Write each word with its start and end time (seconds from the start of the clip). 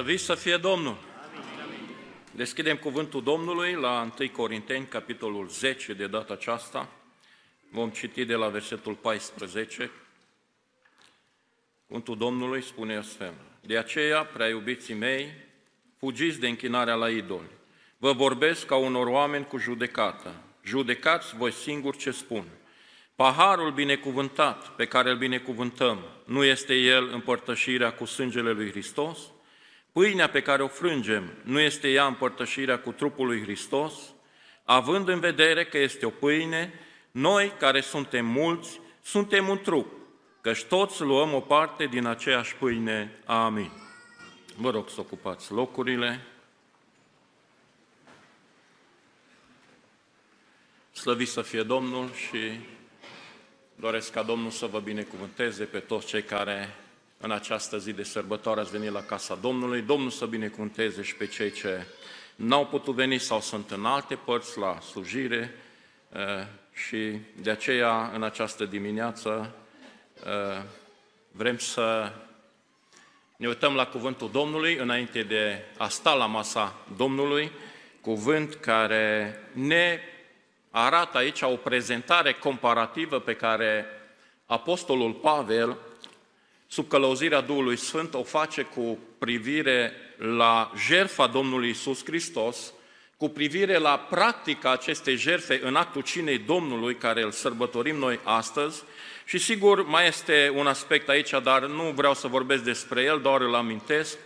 Slăvit 0.00 0.20
să 0.20 0.34
fie 0.34 0.56
Domnul! 0.56 0.96
Deschidem 2.32 2.76
cuvântul 2.76 3.22
Domnului 3.22 3.72
la 3.72 4.10
1 4.18 4.28
Corinteni, 4.30 4.86
capitolul 4.86 5.48
10 5.48 5.92
de 5.92 6.06
data 6.06 6.32
aceasta. 6.32 6.88
Vom 7.70 7.90
citi 7.90 8.24
de 8.24 8.34
la 8.34 8.48
versetul 8.48 8.94
14. 8.94 9.90
Cuvântul 11.86 12.16
Domnului 12.16 12.62
spune 12.62 12.96
astfel. 12.96 13.32
De 13.60 13.78
aceea, 13.78 14.24
prea 14.24 14.48
iubiții 14.48 14.94
mei, 14.94 15.32
fugiți 15.98 16.40
de 16.40 16.48
închinarea 16.48 16.94
la 16.94 17.10
idoli. 17.10 17.50
Vă 17.96 18.12
vorbesc 18.12 18.66
ca 18.66 18.76
unor 18.76 19.06
oameni 19.06 19.46
cu 19.46 19.58
judecată. 19.58 20.34
Judecați 20.64 21.36
voi 21.36 21.52
singuri 21.52 21.98
ce 21.98 22.10
spun. 22.10 22.44
Paharul 23.14 23.70
binecuvântat 23.72 24.68
pe 24.68 24.86
care 24.86 25.10
îl 25.10 25.16
binecuvântăm, 25.16 25.98
nu 26.24 26.44
este 26.44 26.74
el 26.74 27.08
împărtășirea 27.12 27.92
cu 27.92 28.04
sângele 28.04 28.50
lui 28.50 28.70
Hristos? 28.70 29.18
Pâinea 29.92 30.28
pe 30.28 30.42
care 30.42 30.62
o 30.62 30.68
frângem, 30.68 31.32
nu 31.42 31.60
este 31.60 31.88
ea 31.88 32.06
împărtășirea 32.06 32.78
cu 32.78 32.92
trupul 32.92 33.26
lui 33.26 33.42
Hristos? 33.42 33.94
Având 34.64 35.08
în 35.08 35.20
vedere 35.20 35.64
că 35.64 35.78
este 35.78 36.06
o 36.06 36.10
pâine, 36.10 36.72
noi 37.10 37.52
care 37.58 37.80
suntem 37.80 38.26
mulți, 38.26 38.80
suntem 39.02 39.48
un 39.48 39.58
trup, 39.58 39.92
căci 40.40 40.64
toți 40.64 41.00
luăm 41.00 41.34
o 41.34 41.40
parte 41.40 41.86
din 41.86 42.06
aceeași 42.06 42.56
pâine. 42.56 43.18
Amin. 43.24 43.70
Vă 44.56 44.70
rog 44.70 44.88
să 44.88 45.00
ocupați 45.00 45.52
locurile. 45.52 46.20
Slăvit 50.92 51.28
să 51.28 51.42
fie 51.42 51.62
Domnul 51.62 52.12
și 52.12 52.60
Doresc 53.74 54.12
ca 54.12 54.22
Domnul 54.22 54.50
să 54.50 54.66
vă 54.66 54.78
binecuvânteze 54.78 55.64
pe 55.64 55.78
toți 55.78 56.06
cei 56.06 56.22
care 56.22 56.74
în 57.22 57.30
această 57.30 57.78
zi 57.78 57.92
de 57.92 58.02
sărbătoare 58.02 58.60
ați 58.60 58.70
venit 58.70 58.90
la 58.90 59.02
casa 59.02 59.34
Domnului. 59.34 59.82
Domnul 59.82 60.10
să 60.10 60.26
binecuvânteze 60.26 61.02
și 61.02 61.14
pe 61.14 61.26
cei 61.26 61.50
ce 61.50 61.86
n-au 62.36 62.66
putut 62.66 62.94
veni 62.94 63.18
sau 63.18 63.40
sunt 63.40 63.70
în 63.70 63.84
alte 63.84 64.14
părți 64.14 64.58
la 64.58 64.80
slujire 64.80 65.54
eh, 66.12 66.46
și 66.72 67.18
de 67.42 67.50
aceea 67.50 68.10
în 68.14 68.22
această 68.22 68.64
dimineață 68.64 69.54
eh, 70.24 70.62
vrem 71.32 71.58
să 71.58 72.12
ne 73.36 73.48
uităm 73.48 73.74
la 73.74 73.86
cuvântul 73.86 74.30
Domnului 74.30 74.76
înainte 74.76 75.22
de 75.22 75.64
a 75.76 75.88
sta 75.88 76.14
la 76.14 76.26
masa 76.26 76.76
Domnului, 76.96 77.50
cuvânt 78.00 78.54
care 78.54 79.38
ne 79.52 80.00
arată 80.70 81.18
aici 81.18 81.42
o 81.42 81.56
prezentare 81.56 82.32
comparativă 82.32 83.18
pe 83.18 83.34
care 83.34 83.86
Apostolul 84.46 85.12
Pavel, 85.12 85.76
sub 86.72 86.88
călăuzirea 86.88 87.40
Duhului 87.40 87.76
Sfânt, 87.76 88.14
o 88.14 88.22
face 88.22 88.62
cu 88.62 88.98
privire 89.18 89.92
la 90.16 90.72
jertfa 90.86 91.26
Domnului 91.26 91.68
Isus 91.68 92.04
Hristos, 92.04 92.72
cu 93.16 93.28
privire 93.28 93.78
la 93.78 93.98
practica 93.98 94.70
acestei 94.70 95.16
jertfe 95.16 95.60
în 95.62 95.76
actul 95.76 96.02
cinei 96.02 96.38
Domnului, 96.38 96.96
care 96.96 97.22
îl 97.22 97.30
sărbătorim 97.30 97.96
noi 97.96 98.20
astăzi, 98.22 98.82
și 99.24 99.38
sigur 99.38 99.86
mai 99.86 100.06
este 100.06 100.52
un 100.54 100.66
aspect 100.66 101.08
aici, 101.08 101.30
dar 101.42 101.66
nu 101.66 101.92
vreau 101.94 102.14
să 102.14 102.26
vorbesc 102.26 102.62
despre 102.62 103.02
el, 103.02 103.20
doar 103.20 103.40
îl 103.40 103.54
amintesc, 103.54 104.18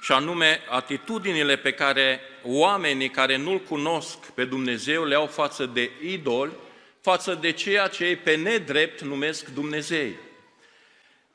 și 0.00 0.12
anume 0.12 0.60
atitudinile 0.68 1.56
pe 1.56 1.72
care 1.72 2.20
oamenii 2.42 3.10
care 3.10 3.36
nu-L 3.36 3.58
cunosc 3.58 4.18
pe 4.18 4.44
Dumnezeu 4.44 5.04
le 5.04 5.14
au 5.14 5.26
față 5.26 5.66
de 5.66 5.90
idoli, 6.02 6.52
față 7.00 7.38
de 7.40 7.52
ceea 7.52 7.86
ce 7.86 8.04
ei 8.04 8.16
pe 8.16 8.34
nedrept 8.34 9.00
numesc 9.00 9.48
Dumnezei. 9.48 10.23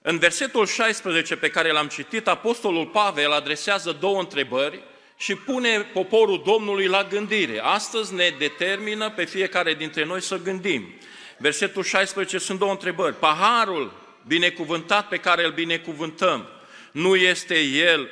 În 0.02 0.18
versetul 0.18 0.66
16 0.66 1.36
pe 1.36 1.50
care 1.50 1.72
l-am 1.72 1.88
citit, 1.88 2.28
Apostolul 2.28 2.86
Pavel 2.86 3.32
adresează 3.32 3.98
două 4.00 4.20
întrebări 4.20 4.84
și 5.18 5.36
pune 5.36 5.80
poporul 5.80 6.42
Domnului 6.46 6.86
la 6.86 7.04
gândire. 7.04 7.60
Astăzi 7.64 8.14
ne 8.14 8.36
determină 8.38 9.10
pe 9.10 9.26
fiecare 9.26 9.74
dintre 9.74 10.06
noi 10.06 10.22
să 10.22 10.38
gândim. 10.38 10.94
Versetul 11.38 11.84
16 11.84 12.38
sunt 12.38 12.60
două 12.60 12.72
întrebări. 12.72 13.16
Paharul 13.16 13.94
binecuvântat 14.28 15.08
pe 15.08 15.18
care 15.18 15.46
îl 15.46 15.52
binecuvântăm, 15.52 16.48
nu 16.92 17.16
este 17.16 17.60
el 17.60 18.10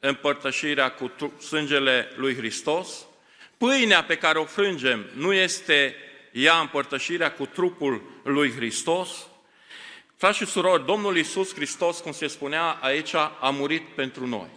împărtășirea 0.00 0.90
cu 0.90 1.12
sângele 1.40 2.12
lui 2.16 2.36
Hristos, 2.36 3.06
pâinea 3.56 4.04
pe 4.04 4.16
care 4.16 4.38
o 4.38 4.44
frângem 4.44 5.06
nu 5.14 5.32
este 5.32 5.94
ea 6.32 6.58
împărtășirea 6.58 7.32
cu 7.32 7.46
trupul 7.46 8.20
lui 8.24 8.52
Hristos. 8.52 9.26
Frați 10.20 10.38
și 10.38 10.46
surori, 10.46 10.86
Domnul 10.86 11.16
Iisus 11.16 11.54
Hristos, 11.54 11.98
cum 11.98 12.12
se 12.12 12.26
spunea 12.26 12.78
aici, 12.80 13.14
a 13.14 13.50
murit 13.52 13.82
pentru 13.94 14.26
noi. 14.26 14.48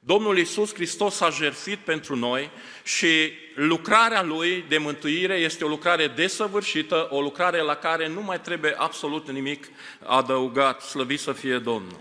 Domnul 0.00 0.38
Iisus 0.38 0.74
Hristos 0.74 1.20
a 1.20 1.30
jertfit 1.30 1.78
pentru 1.78 2.16
noi 2.16 2.50
și 2.84 3.32
lucrarea 3.54 4.22
Lui 4.22 4.64
de 4.68 4.78
mântuire 4.78 5.34
este 5.34 5.64
o 5.64 5.68
lucrare 5.68 6.06
desăvârșită, 6.06 7.08
o 7.10 7.20
lucrare 7.20 7.60
la 7.60 7.74
care 7.74 8.08
nu 8.08 8.20
mai 8.20 8.40
trebuie 8.40 8.74
absolut 8.76 9.30
nimic 9.30 9.68
adăugat, 10.06 10.82
slăvit 10.82 11.20
să 11.20 11.32
fie 11.32 11.58
Domnul. 11.58 12.00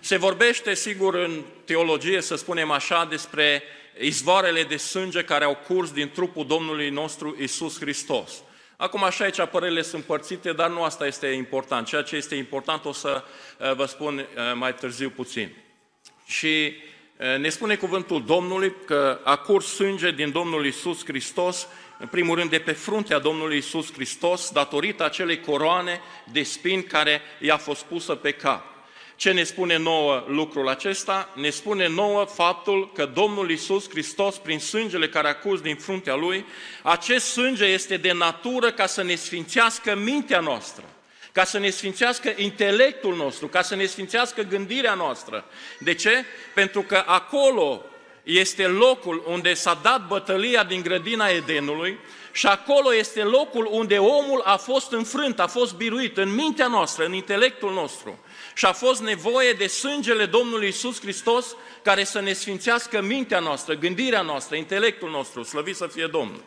Se 0.00 0.16
vorbește, 0.16 0.74
sigur, 0.74 1.14
în 1.14 1.42
teologie, 1.64 2.20
să 2.20 2.34
spunem 2.34 2.70
așa, 2.70 3.04
despre 3.04 3.62
izvoarele 3.98 4.62
de 4.62 4.76
sânge 4.76 5.22
care 5.22 5.44
au 5.44 5.56
curs 5.66 5.90
din 5.90 6.10
trupul 6.10 6.46
Domnului 6.46 6.90
nostru 6.90 7.36
Isus 7.40 7.78
Hristos. 7.78 8.32
Acum 8.76 9.02
așa 9.02 9.24
aici 9.24 9.44
părerile 9.50 9.82
sunt 9.82 10.04
părțite, 10.04 10.52
dar 10.52 10.70
nu 10.70 10.82
asta 10.82 11.06
este 11.06 11.26
important. 11.26 11.86
Ceea 11.86 12.02
ce 12.02 12.16
este 12.16 12.34
important 12.34 12.84
o 12.84 12.92
să 12.92 13.24
uh, 13.58 13.74
vă 13.74 13.84
spun 13.84 14.18
uh, 14.18 14.24
mai 14.54 14.74
târziu 14.74 15.10
puțin. 15.10 15.52
Și 16.26 16.74
uh, 17.16 17.38
ne 17.38 17.48
spune 17.48 17.76
cuvântul 17.76 18.24
Domnului 18.24 18.74
că 18.86 19.20
a 19.24 19.36
curs 19.36 19.66
sânge 19.66 20.10
din 20.10 20.32
Domnul 20.32 20.66
Isus 20.66 21.04
Hristos, 21.04 21.68
în 21.98 22.06
primul 22.06 22.36
rând 22.36 22.50
de 22.50 22.58
pe 22.58 22.72
fruntea 22.72 23.18
Domnului 23.18 23.56
Isus 23.56 23.92
Hristos, 23.92 24.50
datorită 24.50 25.04
acelei 25.04 25.40
coroane 25.40 26.00
de 26.32 26.42
spin 26.42 26.82
care 26.82 27.20
i-a 27.40 27.56
fost 27.56 27.82
pusă 27.82 28.14
pe 28.14 28.30
cap. 28.30 28.75
Ce 29.16 29.32
ne 29.32 29.42
spune 29.42 29.76
nouă 29.76 30.24
lucrul 30.28 30.68
acesta? 30.68 31.28
Ne 31.34 31.50
spune 31.50 31.88
nouă 31.88 32.24
faptul 32.24 32.92
că 32.92 33.06
Domnul 33.14 33.50
Isus 33.50 33.88
Hristos, 33.88 34.36
prin 34.36 34.58
sângele 34.58 35.08
care 35.08 35.28
a 35.28 35.36
curs 35.36 35.60
din 35.60 35.76
fruntea 35.76 36.14
Lui, 36.14 36.44
acest 36.82 37.26
sânge 37.26 37.64
este 37.64 37.96
de 37.96 38.12
natură 38.12 38.72
ca 38.72 38.86
să 38.86 39.02
ne 39.02 39.14
sfințească 39.14 39.94
mintea 39.94 40.40
noastră, 40.40 40.84
ca 41.32 41.44
să 41.44 41.58
ne 41.58 41.70
sfințească 41.70 42.32
intelectul 42.36 43.16
nostru, 43.16 43.46
ca 43.46 43.62
să 43.62 43.74
ne 43.74 43.86
sfințească 43.86 44.42
gândirea 44.42 44.94
noastră. 44.94 45.44
De 45.78 45.94
ce? 45.94 46.24
Pentru 46.54 46.82
că 46.82 47.02
acolo 47.06 47.84
este 48.22 48.66
locul 48.66 49.24
unde 49.26 49.54
s-a 49.54 49.78
dat 49.82 50.06
bătălia 50.06 50.64
din 50.64 50.82
grădina 50.82 51.28
Edenului 51.28 51.98
și 52.32 52.46
acolo 52.46 52.94
este 52.94 53.22
locul 53.22 53.68
unde 53.70 53.98
omul 53.98 54.40
a 54.44 54.56
fost 54.56 54.92
înfrânt, 54.92 55.40
a 55.40 55.46
fost 55.46 55.74
biruit 55.74 56.16
în 56.16 56.34
mintea 56.34 56.66
noastră, 56.66 57.04
în 57.04 57.12
intelectul 57.12 57.72
nostru. 57.72 58.18
Și 58.56 58.64
a 58.64 58.72
fost 58.72 59.00
nevoie 59.00 59.52
de 59.52 59.66
sângele 59.66 60.26
Domnului 60.26 60.68
Isus 60.68 61.00
Hristos 61.00 61.56
care 61.82 62.04
să 62.04 62.20
ne 62.20 62.32
sfințească 62.32 63.02
mintea 63.02 63.38
noastră, 63.38 63.74
gândirea 63.74 64.22
noastră, 64.22 64.56
intelectul 64.56 65.10
nostru, 65.10 65.42
slăvit 65.42 65.76
să 65.76 65.86
fie 65.86 66.06
Domnul. 66.06 66.44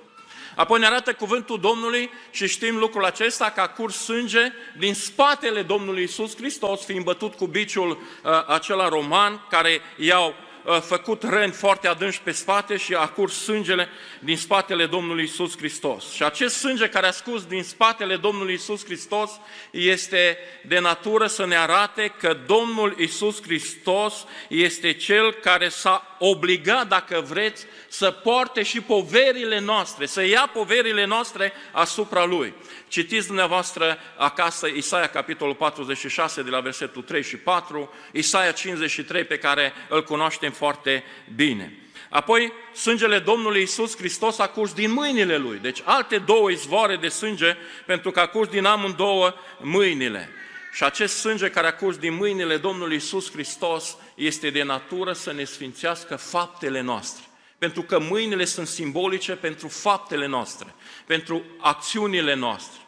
Apoi 0.55 0.79
ne 0.79 0.85
arată 0.85 1.13
cuvântul 1.13 1.59
Domnului 1.59 2.09
și 2.31 2.47
știm 2.47 2.77
lucrul 2.77 3.05
acesta 3.05 3.49
că 3.49 3.61
a 3.61 3.67
curs 3.67 3.95
sânge 3.95 4.51
din 4.77 4.93
spatele 4.93 5.61
Domnului 5.61 6.03
Isus 6.03 6.35
Hristos, 6.35 6.85
fiind 6.85 7.03
bătut 7.03 7.35
cu 7.35 7.47
biciul 7.47 7.89
uh, 7.89 8.47
acela 8.47 8.87
roman 8.87 9.45
care 9.49 9.81
i-au 9.97 10.35
făcut 10.81 11.23
răni 11.23 11.51
foarte 11.51 11.87
adânci 11.87 12.19
pe 12.23 12.31
spate 12.31 12.77
și 12.77 12.93
a 12.93 13.07
curs 13.07 13.43
sângele 13.43 13.89
din 14.19 14.37
spatele 14.37 14.85
Domnului 14.85 15.23
Isus 15.23 15.57
Hristos. 15.57 16.13
Și 16.13 16.23
acest 16.23 16.55
sânge 16.55 16.87
care 16.87 17.07
a 17.07 17.11
scurs 17.11 17.45
din 17.45 17.63
spatele 17.63 18.15
Domnului 18.15 18.53
Isus 18.53 18.85
Hristos 18.85 19.31
este 19.71 20.37
de 20.67 20.79
natură 20.79 21.27
să 21.27 21.45
ne 21.45 21.57
arate 21.57 22.13
că 22.17 22.37
Domnul 22.45 22.95
Isus 22.97 23.41
Hristos 23.41 24.25
este 24.47 24.93
Cel 24.93 25.33
care 25.33 25.69
s-a 25.69 26.08
obligat, 26.19 26.87
dacă 26.87 27.25
vreți, 27.27 27.65
să 27.87 28.11
poarte 28.11 28.63
și 28.63 28.81
poverile 28.81 29.59
noastre, 29.59 30.05
să 30.05 30.25
ia 30.25 30.49
poverile 30.53 31.05
noastre 31.05 31.53
asupra 31.71 32.25
Lui. 32.25 32.53
Citiți 32.87 33.27
dumneavoastră 33.27 33.97
acasă 34.17 34.67
Isaia 34.67 35.07
capitolul 35.07 35.55
46 35.55 36.41
de 36.41 36.49
la 36.49 36.59
versetul 36.59 37.01
3 37.01 37.23
și 37.23 37.37
4, 37.37 37.93
Isaia 38.11 38.51
53 38.51 39.23
pe 39.23 39.37
care 39.37 39.73
îl 39.89 40.03
cunoaștem 40.03 40.51
foarte 40.51 41.03
bine. 41.35 41.73
Apoi, 42.09 42.53
sângele 42.73 43.19
Domnului 43.19 43.61
Isus 43.61 43.97
Hristos 43.97 44.39
a 44.39 44.47
curs 44.47 44.73
din 44.73 44.91
mâinile 44.91 45.37
Lui. 45.37 45.59
Deci 45.61 45.81
alte 45.83 46.17
două 46.17 46.51
izvoare 46.51 46.95
de 46.95 47.07
sânge, 47.07 47.57
pentru 47.85 48.11
că 48.11 48.19
a 48.19 48.27
curs 48.27 48.49
din 48.49 48.65
amândouă 48.65 49.33
mâinile. 49.57 50.29
Și 50.71 50.83
acest 50.83 51.17
sânge 51.17 51.49
care 51.49 51.67
a 51.67 51.75
curs 51.75 51.97
din 51.97 52.13
mâinile 52.13 52.57
Domnului 52.57 52.95
Isus 52.95 53.31
Hristos 53.31 53.97
este 54.15 54.49
de 54.49 54.63
natură 54.63 55.13
să 55.13 55.33
ne 55.33 55.43
sfințească 55.43 56.15
faptele 56.15 56.81
noastre. 56.81 57.23
Pentru 57.57 57.81
că 57.81 57.99
mâinile 57.99 58.45
sunt 58.45 58.67
simbolice 58.67 59.35
pentru 59.35 59.67
faptele 59.67 60.25
noastre, 60.25 60.75
pentru 61.05 61.43
acțiunile 61.59 62.33
noastre. 62.33 62.79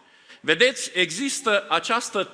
Vedeți, 0.41 0.91
există 0.93 1.65
această 1.69 2.31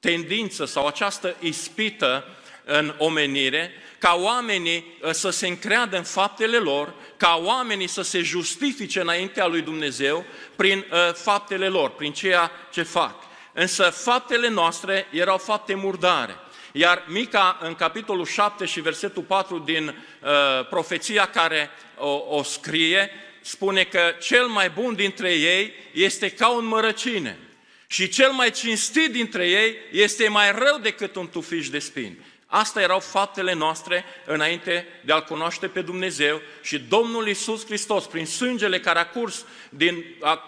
tendință 0.00 0.64
sau 0.64 0.86
această 0.86 1.36
ispită 1.40 2.24
în 2.64 2.94
omenire, 2.98 3.70
ca 3.98 4.14
oamenii 4.14 4.98
ă, 5.02 5.12
să 5.12 5.30
se 5.30 5.46
încreadă 5.46 5.96
în 5.96 6.02
faptele 6.02 6.56
lor, 6.56 6.94
ca 7.16 7.40
oamenii 7.44 7.86
să 7.86 8.02
se 8.02 8.20
justifice 8.20 9.00
înaintea 9.00 9.46
lui 9.46 9.60
Dumnezeu 9.60 10.24
prin 10.56 10.84
ă, 10.92 11.12
faptele 11.12 11.68
lor, 11.68 11.90
prin 11.90 12.12
ceea 12.12 12.50
ce 12.72 12.82
fac. 12.82 13.14
Însă 13.56 13.82
faptele 13.82 14.48
noastre 14.48 15.06
erau 15.10 15.38
fapte 15.38 15.74
murdare. 15.74 16.36
Iar 16.72 17.04
Mica, 17.08 17.58
în 17.60 17.74
capitolul 17.74 18.26
7 18.26 18.64
și 18.64 18.80
versetul 18.80 19.22
4 19.22 19.58
din 19.58 19.86
uh, 19.86 20.66
profeția 20.68 21.26
care 21.26 21.70
o, 21.96 22.36
o 22.36 22.42
scrie, 22.42 23.10
spune 23.40 23.84
că 23.84 24.14
cel 24.20 24.46
mai 24.46 24.70
bun 24.70 24.94
dintre 24.94 25.32
ei 25.32 25.72
este 25.92 26.30
ca 26.30 26.48
un 26.48 26.66
mărăcine 26.66 27.38
și 27.86 28.08
cel 28.08 28.30
mai 28.30 28.50
cinstit 28.50 29.12
dintre 29.12 29.48
ei 29.48 29.76
este 29.90 30.28
mai 30.28 30.52
rău 30.52 30.78
decât 30.78 31.16
un 31.16 31.28
tufiș 31.28 31.68
de 31.68 31.78
spini. 31.78 32.18
Asta 32.56 32.80
erau 32.80 33.00
faptele 33.00 33.52
noastre 33.52 34.04
înainte 34.24 34.86
de 35.04 35.12
a-L 35.12 35.24
cunoaște 35.24 35.66
pe 35.66 35.80
Dumnezeu 35.80 36.40
și 36.62 36.78
Domnul 36.78 37.28
Isus 37.28 37.64
Hristos, 37.64 38.06
prin 38.06 38.26
sângele 38.26 38.80
care 38.80 38.98
a 38.98 39.06
curs 39.06 39.44
din 39.68 40.04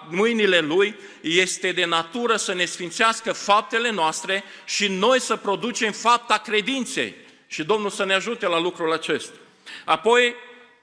mâinile 0.08 0.58
Lui, 0.58 0.96
este 1.20 1.72
de 1.72 1.84
natură 1.84 2.36
să 2.36 2.54
ne 2.54 2.64
sfințească 2.64 3.32
faptele 3.32 3.90
noastre 3.90 4.44
și 4.64 4.88
noi 4.88 5.20
să 5.20 5.36
producem 5.36 5.92
fapta 5.92 6.38
credinței. 6.38 7.14
Și 7.46 7.64
Domnul 7.64 7.90
să 7.90 8.04
ne 8.04 8.14
ajute 8.14 8.46
la 8.46 8.60
lucrul 8.60 8.92
acesta. 8.92 9.36
Apoi, 9.84 10.34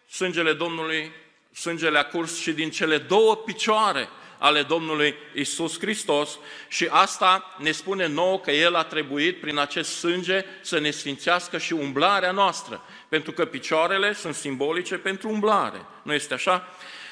sângele 0.10 0.54
Domnului, 0.54 1.12
sângele 1.54 1.98
a 1.98 2.06
curs 2.06 2.40
și 2.40 2.52
din 2.52 2.72
cele 2.72 2.98
două 2.98 3.36
picioare 3.36 4.10
ale 4.44 4.62
Domnului 4.62 5.16
Isus 5.34 5.80
Hristos 5.80 6.40
și 6.68 6.88
asta 6.90 7.56
ne 7.58 7.72
spune 7.72 8.08
nouă 8.08 8.40
că 8.40 8.52
El 8.52 8.76
a 8.76 8.84
trebuit 8.84 9.40
prin 9.40 9.58
acest 9.58 9.98
sânge 9.98 10.46
să 10.62 10.80
ne 10.80 10.92
sfințească 10.92 11.58
și 11.58 11.74
umblarea 11.74 12.32
noastră, 12.32 12.82
pentru 13.10 13.32
că 13.32 13.46
picioarele 13.46 14.14
sunt 14.14 14.36
simbolice 14.36 14.96
pentru 14.96 15.30
umblare, 15.30 15.86
nu 16.02 16.14
este 16.14 16.34
așa? 16.34 16.68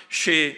Și 0.07 0.55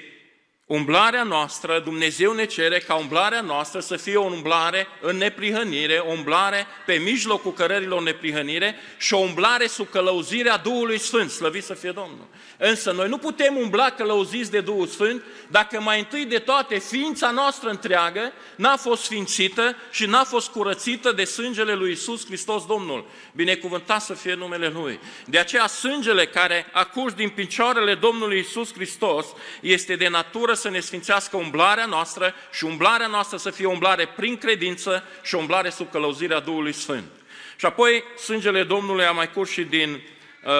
Umblarea 0.73 1.23
noastră, 1.23 1.79
Dumnezeu 1.83 2.33
ne 2.33 2.45
cere 2.45 2.79
ca 2.79 2.95
umblarea 2.95 3.41
noastră 3.41 3.79
să 3.79 3.95
fie 3.95 4.15
o 4.15 4.23
umblare 4.23 4.87
în 5.01 5.17
neprihănire, 5.17 5.97
o 5.97 6.11
umblare 6.11 6.67
pe 6.85 6.93
mijlocul 6.93 7.53
cărărilor 7.53 8.01
neprihănire 8.01 8.75
și 8.97 9.13
o 9.13 9.17
umblare 9.17 9.67
sub 9.67 9.89
călăuzirea 9.89 10.57
Duhului 10.57 10.97
Sfânt, 10.97 11.29
slăvit 11.29 11.63
să 11.63 11.73
fie 11.73 11.91
Domnul. 11.91 12.27
Însă 12.57 12.91
noi 12.91 13.07
nu 13.07 13.17
putem 13.17 13.55
umbla 13.55 13.89
călăuziți 13.89 14.51
de 14.51 14.61
Duhul 14.61 14.87
Sfânt 14.87 15.23
dacă 15.47 15.81
mai 15.81 15.99
întâi 15.99 16.25
de 16.25 16.37
toate 16.37 16.79
ființa 16.79 17.31
noastră 17.31 17.69
întreagă 17.69 18.31
n-a 18.55 18.77
fost 18.77 19.03
sfințită 19.03 19.75
și 19.91 20.05
n-a 20.05 20.23
fost 20.23 20.49
curățită 20.49 21.11
de 21.11 21.23
sângele 21.23 21.73
lui 21.73 21.91
Isus 21.91 22.25
Hristos 22.25 22.65
Domnul. 22.65 23.05
Binecuvântat 23.33 24.01
să 24.01 24.13
fie 24.13 24.33
numele 24.33 24.67
Lui. 24.67 24.99
De 25.25 25.37
aceea 25.37 25.67
sângele 25.67 26.25
care 26.25 26.65
a 26.71 26.83
curs 26.83 27.13
din 27.13 27.29
picioarele 27.29 27.95
Domnului 27.95 28.39
Isus 28.39 28.73
Hristos 28.73 29.25
este 29.61 29.95
de 29.95 30.07
natură 30.07 30.53
să 30.63 30.69
ne 30.69 30.79
sfințească 30.79 31.37
umblarea 31.37 31.85
noastră 31.85 32.33
și 32.51 32.65
umblarea 32.65 33.07
noastră 33.07 33.37
să 33.37 33.49
fie 33.49 33.65
umblare 33.65 34.07
prin 34.15 34.37
credință 34.37 35.03
și 35.23 35.35
umblare 35.35 35.69
sub 35.69 35.91
călăuzirea 35.91 36.39
Duhului 36.39 36.71
Sfânt. 36.71 37.11
Și 37.55 37.65
apoi 37.65 38.03
sângele 38.17 38.63
Domnului 38.63 39.05
a 39.05 39.11
mai 39.11 39.31
curs 39.31 39.49
și 39.49 39.63
din 39.63 40.01
uh, 40.43 40.51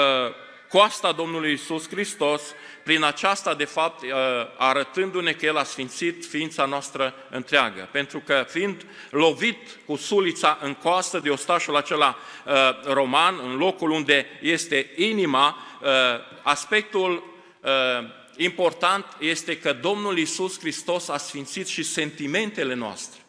coasta 0.70 1.12
Domnului 1.12 1.52
Isus 1.52 1.90
Hristos, 1.90 2.42
prin 2.84 3.04
aceasta, 3.04 3.54
de 3.54 3.66
fapt, 3.66 4.02
uh, 4.02 4.10
arătându-ne 4.58 5.32
că 5.32 5.46
El 5.46 5.58
a 5.58 5.64
sfințit 5.64 6.26
ființa 6.26 6.66
noastră 6.66 7.14
întreagă. 7.30 7.90
Pentru 7.92 8.20
că, 8.20 8.46
fiind 8.50 8.86
lovit 9.10 9.78
cu 9.86 9.96
sulița 9.96 10.58
în 10.62 10.74
coastă 10.74 11.20
de 11.20 11.30
ostașul 11.30 11.76
acela 11.76 12.16
uh, 12.46 12.54
roman, 12.84 13.36
în 13.44 13.56
locul 13.58 13.90
unde 13.90 14.26
este 14.42 14.92
inima, 14.96 15.58
uh, 15.82 15.90
aspectul 16.42 17.32
important 18.38 19.06
este 19.20 19.58
că 19.58 19.74
Domnul 19.74 20.18
Isus 20.18 20.60
Hristos 20.60 21.08
a 21.08 21.18
sfințit 21.18 21.68
și 21.68 21.84
sentimentele 21.84 22.74
noastre. 22.74 23.22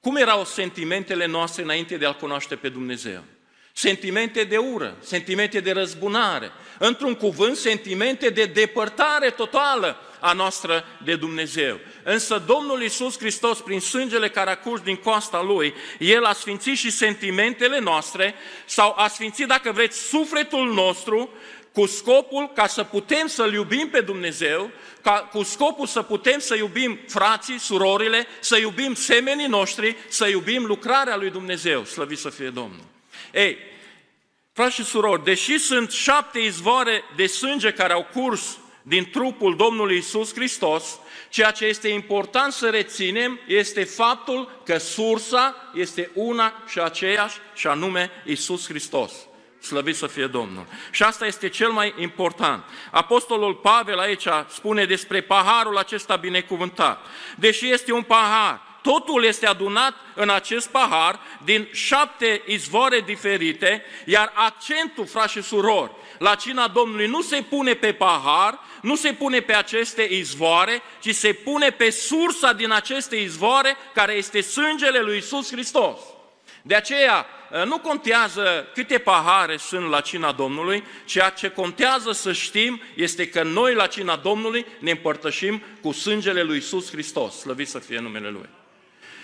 Cum 0.00 0.16
erau 0.16 0.44
sentimentele 0.44 1.26
noastre 1.26 1.62
înainte 1.62 1.96
de 1.96 2.06
a-L 2.06 2.16
cunoaște 2.16 2.56
pe 2.56 2.68
Dumnezeu? 2.68 3.24
Sentimente 3.72 4.44
de 4.44 4.56
ură, 4.56 4.96
sentimente 5.00 5.60
de 5.60 5.72
răzbunare, 5.72 6.50
într-un 6.78 7.14
cuvânt, 7.14 7.56
sentimente 7.56 8.28
de 8.28 8.44
depărtare 8.44 9.30
totală 9.30 9.96
a 10.20 10.32
noastră 10.32 10.84
de 11.04 11.16
Dumnezeu. 11.16 11.80
Însă 12.02 12.42
Domnul 12.46 12.82
Isus 12.82 13.18
Hristos, 13.18 13.60
prin 13.60 13.80
sângele 13.80 14.28
care 14.28 14.50
a 14.50 14.58
curs 14.58 14.82
din 14.82 14.96
coasta 14.96 15.42
Lui, 15.42 15.74
El 15.98 16.24
a 16.24 16.32
sfințit 16.32 16.76
și 16.76 16.90
sentimentele 16.90 17.78
noastre 17.78 18.34
sau 18.64 18.94
a 18.96 19.08
sfințit, 19.08 19.46
dacă 19.46 19.72
vreți, 19.72 19.98
sufletul 19.98 20.72
nostru 20.72 21.30
cu 21.72 21.86
scopul 21.86 22.50
ca 22.54 22.66
să 22.66 22.84
putem 22.84 23.26
să-L 23.26 23.52
iubim 23.52 23.88
pe 23.88 24.00
Dumnezeu, 24.00 24.70
ca, 25.02 25.12
cu 25.12 25.42
scopul 25.42 25.86
să 25.86 26.02
putem 26.02 26.38
să 26.38 26.54
iubim 26.54 26.98
frații, 27.08 27.58
surorile, 27.58 28.26
să 28.40 28.56
iubim 28.56 28.94
semenii 28.94 29.46
noștri, 29.46 29.96
să 30.08 30.28
iubim 30.28 30.64
lucrarea 30.64 31.16
lui 31.16 31.30
Dumnezeu, 31.30 31.84
slăvit 31.84 32.18
să 32.18 32.28
fie 32.28 32.48
Domnul. 32.48 32.84
Ei, 33.32 33.58
frați 34.52 34.74
și 34.74 34.84
surori, 34.84 35.24
deși 35.24 35.58
sunt 35.58 35.90
șapte 35.90 36.38
izvoare 36.38 37.02
de 37.16 37.26
sânge 37.26 37.72
care 37.72 37.92
au 37.92 38.06
curs 38.12 38.58
din 38.82 39.10
trupul 39.10 39.56
Domnului 39.56 39.96
Isus 39.96 40.34
Hristos, 40.34 40.98
ceea 41.28 41.50
ce 41.50 41.64
este 41.64 41.88
important 41.88 42.52
să 42.52 42.70
reținem 42.70 43.40
este 43.46 43.84
faptul 43.84 44.60
că 44.64 44.78
sursa 44.78 45.70
este 45.74 46.10
una 46.14 46.62
și 46.68 46.78
aceeași, 46.78 47.38
și 47.54 47.66
anume 47.66 48.10
Isus 48.24 48.66
Hristos. 48.66 49.12
Slăvit 49.68 49.96
să 49.96 50.06
fie 50.06 50.26
Domnul. 50.26 50.66
Și 50.90 51.02
asta 51.02 51.26
este 51.26 51.48
cel 51.48 51.70
mai 51.70 51.94
important. 51.98 52.64
Apostolul 52.90 53.54
Pavel 53.54 53.98
aici 53.98 54.26
spune 54.48 54.84
despre 54.84 55.20
paharul 55.20 55.76
acesta 55.76 56.16
binecuvântat. 56.16 57.06
Deși 57.36 57.70
este 57.70 57.92
un 57.92 58.02
pahar, 58.02 58.60
totul 58.82 59.24
este 59.24 59.46
adunat 59.46 59.94
în 60.14 60.30
acest 60.30 60.68
pahar 60.68 61.20
din 61.44 61.68
șapte 61.72 62.42
izvoare 62.46 63.00
diferite, 63.00 63.84
iar 64.04 64.32
accentul, 64.34 65.06
frați 65.06 65.32
și 65.32 65.42
surori, 65.42 65.90
la 66.18 66.34
cina 66.34 66.68
Domnului 66.68 67.06
nu 67.06 67.22
se 67.22 67.42
pune 67.48 67.74
pe 67.74 67.92
pahar, 67.92 68.58
nu 68.82 68.96
se 68.96 69.12
pune 69.12 69.40
pe 69.40 69.54
aceste 69.54 70.02
izvoare, 70.10 70.82
ci 71.00 71.14
se 71.14 71.32
pune 71.32 71.70
pe 71.70 71.90
sursa 71.90 72.52
din 72.52 72.72
aceste 72.72 73.16
izvoare, 73.16 73.76
care 73.94 74.12
este 74.12 74.40
sângele 74.40 75.00
lui 75.00 75.16
Isus 75.16 75.50
Hristos. 75.50 75.98
De 76.62 76.74
aceea, 76.74 77.18
ă, 77.18 77.24
nu 77.64 77.78
contează 77.78 78.68
câte 78.74 78.98
pahare 78.98 79.56
sunt 79.56 79.88
la 79.88 80.00
cina 80.00 80.32
Domnului, 80.32 80.84
ceea 81.04 81.30
ce 81.30 81.48
contează 81.48 82.12
să 82.12 82.32
știm 82.32 82.82
este 82.94 83.28
că 83.28 83.42
noi 83.42 83.74
la 83.74 83.86
cina 83.86 84.16
Domnului 84.16 84.66
ne 84.78 84.90
împărtășim 84.90 85.62
cu 85.80 85.92
sângele 85.92 86.42
lui 86.42 86.54
Iisus 86.54 86.90
Hristos, 86.90 87.38
slăvit 87.38 87.68
să 87.68 87.78
fie 87.78 87.98
numele 87.98 88.28
Lui. 88.28 88.48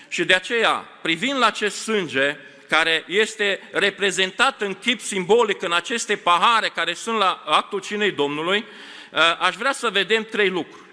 Și 0.09 0.25
de 0.25 0.35
aceea, 0.35 0.85
privind 1.03 1.39
la 1.39 1.47
acest 1.47 1.77
sânge, 1.77 2.37
care 2.69 3.05
este 3.07 3.61
reprezentat 3.73 4.61
în 4.61 4.75
chip 4.75 5.01
simbolic 5.01 5.63
în 5.63 5.73
aceste 5.73 6.17
pahare 6.17 6.69
care 6.69 6.95
sunt 6.95 7.19
la 7.19 7.43
actul 7.47 7.81
cinei 7.81 8.11
Domnului, 8.11 8.65
ă, 9.13 9.39
aș 9.41 9.55
vrea 9.55 9.73
să 9.73 9.89
vedem 9.91 10.25
trei 10.25 10.49
lucruri. 10.49 10.84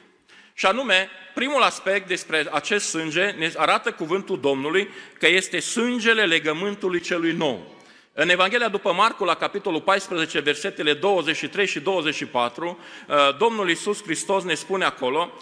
Și 0.61 0.67
anume, 0.67 1.09
primul 1.33 1.61
aspect 1.61 2.07
despre 2.07 2.47
acest 2.51 2.87
sânge 2.87 3.29
ne 3.31 3.51
arată 3.55 3.91
cuvântul 3.91 4.39
Domnului 4.39 4.89
că 5.19 5.27
este 5.27 5.59
sângele 5.59 6.25
legământului 6.25 6.99
celui 6.99 7.31
nou. 7.31 7.75
În 8.13 8.29
Evanghelia 8.29 8.67
după 8.67 8.93
Marcu, 8.93 9.23
la 9.23 9.35
capitolul 9.35 9.81
14, 9.81 10.39
versetele 10.39 10.93
23 10.93 11.67
și 11.67 11.79
24, 11.79 12.79
uh, 13.07 13.37
Domnul 13.37 13.69
Iisus 13.69 14.03
Hristos 14.03 14.43
ne 14.43 14.53
spune 14.53 14.85
acolo, 14.85 15.33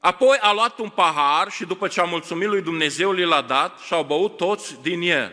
Apoi 0.00 0.36
a 0.40 0.52
luat 0.52 0.78
un 0.78 0.88
pahar 0.88 1.50
și 1.50 1.64
după 1.64 1.88
ce 1.88 2.00
a 2.00 2.04
mulțumit 2.04 2.48
lui 2.48 2.62
Dumnezeu, 2.62 3.12
li 3.12 3.24
l-a 3.24 3.40
dat 3.42 3.78
și 3.78 3.92
au 3.92 4.04
băut 4.04 4.36
toți 4.36 4.82
din 4.82 5.02
el. 5.02 5.32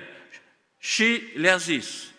Și 0.80 1.22
le-a 1.36 1.58
zis, 1.58 2.12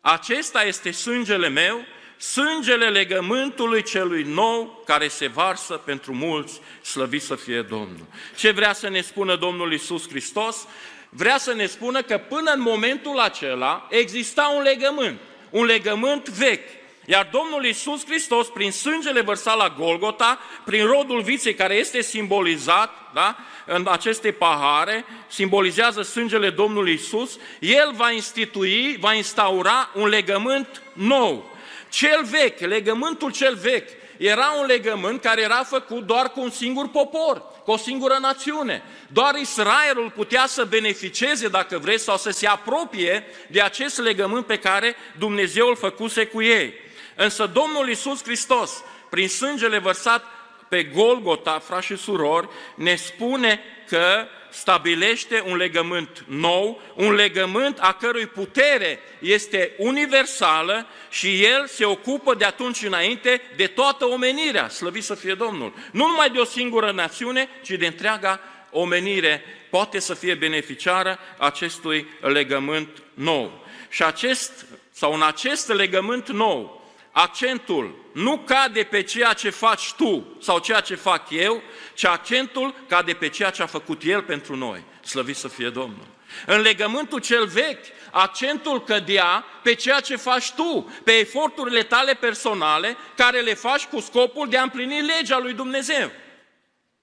acesta 0.00 0.62
este 0.62 0.90
sângele 0.90 1.48
meu, 1.48 1.84
sângele 2.16 2.88
legământului 2.88 3.82
celui 3.82 4.22
nou 4.22 4.82
care 4.86 5.08
se 5.08 5.26
varsă 5.26 5.74
pentru 5.74 6.12
mulți, 6.12 6.60
slăvit 6.82 7.22
să 7.22 7.34
fie 7.34 7.62
Domnul. 7.62 8.06
Ce 8.36 8.50
vrea 8.50 8.72
să 8.72 8.88
ne 8.88 9.00
spună 9.00 9.36
Domnul 9.36 9.72
Isus 9.72 10.08
Hristos? 10.08 10.66
Vrea 11.08 11.38
să 11.38 11.54
ne 11.54 11.66
spună 11.66 12.02
că 12.02 12.18
până 12.18 12.50
în 12.50 12.60
momentul 12.60 13.18
acela 13.18 13.86
exista 13.90 14.52
un 14.56 14.62
legământ, 14.62 15.20
un 15.50 15.64
legământ 15.64 16.28
vechi, 16.28 16.68
iar 17.06 17.28
Domnul 17.32 17.64
Isus 17.64 18.04
Hristos, 18.04 18.48
prin 18.48 18.72
sângele 18.72 19.20
vărsat 19.20 19.56
la 19.56 19.74
Golgota, 19.78 20.38
prin 20.64 20.86
rodul 20.86 21.20
viței 21.20 21.54
care 21.54 21.74
este 21.74 22.00
simbolizat 22.00 22.90
da, 23.14 23.36
în 23.66 23.86
aceste 23.90 24.32
pahare, 24.32 25.04
simbolizează 25.28 26.02
sângele 26.02 26.50
Domnului 26.50 26.92
Isus, 26.92 27.38
El 27.60 27.92
va 27.94 28.10
institui, 28.10 28.96
va 29.00 29.12
instaura 29.12 29.90
un 29.94 30.08
legământ 30.08 30.82
nou, 30.92 31.55
cel 31.96 32.24
vechi, 32.24 32.60
legământul 32.60 33.32
cel 33.32 33.54
vechi, 33.54 33.88
era 34.16 34.54
un 34.60 34.66
legământ 34.66 35.20
care 35.20 35.42
era 35.42 35.62
făcut 35.64 36.06
doar 36.06 36.30
cu 36.30 36.40
un 36.40 36.50
singur 36.50 36.88
popor, 36.88 37.42
cu 37.64 37.70
o 37.70 37.76
singură 37.76 38.16
națiune. 38.20 38.82
Doar 39.12 39.34
Israelul 39.34 40.10
putea 40.10 40.46
să 40.46 40.64
beneficieze, 40.64 41.48
dacă 41.48 41.78
vreți, 41.78 42.04
sau 42.04 42.16
să 42.16 42.30
se 42.30 42.46
apropie 42.46 43.24
de 43.50 43.60
acest 43.60 43.98
legământ 43.98 44.46
pe 44.46 44.58
care 44.58 44.96
Dumnezeu 45.18 45.68
îl 45.68 45.76
făcuse 45.76 46.26
cu 46.26 46.42
ei. 46.42 46.74
Însă 47.14 47.46
Domnul 47.46 47.88
Isus 47.88 48.22
Hristos, 48.22 48.82
prin 49.10 49.28
sângele 49.28 49.78
vărsat 49.78 50.24
pe 50.68 50.82
Golgota, 50.82 51.58
frați 51.58 51.86
și 51.86 51.96
surori, 51.96 52.48
ne 52.74 52.94
spune 52.94 53.60
că 53.88 54.26
stabilește 54.50 55.42
un 55.46 55.56
legământ 55.56 56.24
nou, 56.26 56.82
un 56.94 57.14
legământ 57.14 57.78
a 57.80 57.92
cărui 57.92 58.26
putere 58.26 58.98
este 59.18 59.72
universală 59.78 60.86
și 61.10 61.44
el 61.44 61.66
se 61.66 61.84
ocupă 61.84 62.34
de 62.34 62.44
atunci 62.44 62.82
înainte 62.82 63.40
de 63.56 63.66
toată 63.66 64.06
omenirea, 64.06 64.68
slăvit 64.68 65.04
să 65.04 65.14
fie 65.14 65.34
Domnul. 65.34 65.72
Nu 65.92 66.06
numai 66.06 66.30
de 66.30 66.38
o 66.38 66.44
singură 66.44 66.90
națiune, 66.90 67.48
ci 67.62 67.70
de 67.70 67.86
întreaga 67.86 68.40
omenire 68.70 69.42
poate 69.70 69.98
să 69.98 70.14
fie 70.14 70.34
beneficiară 70.34 71.18
acestui 71.38 72.08
legământ 72.20 72.88
nou. 73.14 73.66
Și 73.88 74.02
acest, 74.02 74.66
sau 74.92 75.14
în 75.14 75.22
acest 75.22 75.68
legământ 75.68 76.30
nou, 76.30 76.75
accentul 77.16 77.94
nu 78.12 78.38
cade 78.38 78.82
pe 78.82 79.02
ceea 79.02 79.32
ce 79.32 79.50
faci 79.50 79.92
tu 79.92 80.36
sau 80.40 80.58
ceea 80.58 80.80
ce 80.80 80.94
fac 80.94 81.30
eu, 81.30 81.62
ci 81.94 82.04
accentul 82.04 82.74
cade 82.88 83.12
pe 83.12 83.28
ceea 83.28 83.50
ce 83.50 83.62
a 83.62 83.66
făcut 83.66 84.02
El 84.04 84.22
pentru 84.22 84.56
noi. 84.56 84.82
Slăvit 85.04 85.36
să 85.36 85.48
fie 85.48 85.68
Domnul! 85.68 86.06
În 86.46 86.60
legământul 86.60 87.20
cel 87.20 87.46
vechi, 87.46 87.84
accentul 88.10 88.84
cădea 88.84 89.44
pe 89.62 89.74
ceea 89.74 90.00
ce 90.00 90.16
faci 90.16 90.52
tu, 90.52 90.92
pe 91.04 91.12
eforturile 91.12 91.82
tale 91.82 92.14
personale, 92.14 92.96
care 93.16 93.40
le 93.40 93.54
faci 93.54 93.84
cu 93.84 94.00
scopul 94.00 94.48
de 94.48 94.56
a 94.58 94.62
împlini 94.62 95.00
legea 95.00 95.38
lui 95.38 95.52
Dumnezeu. 95.52 96.10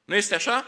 Nu 0.05 0.15
este 0.15 0.35
așa? 0.35 0.65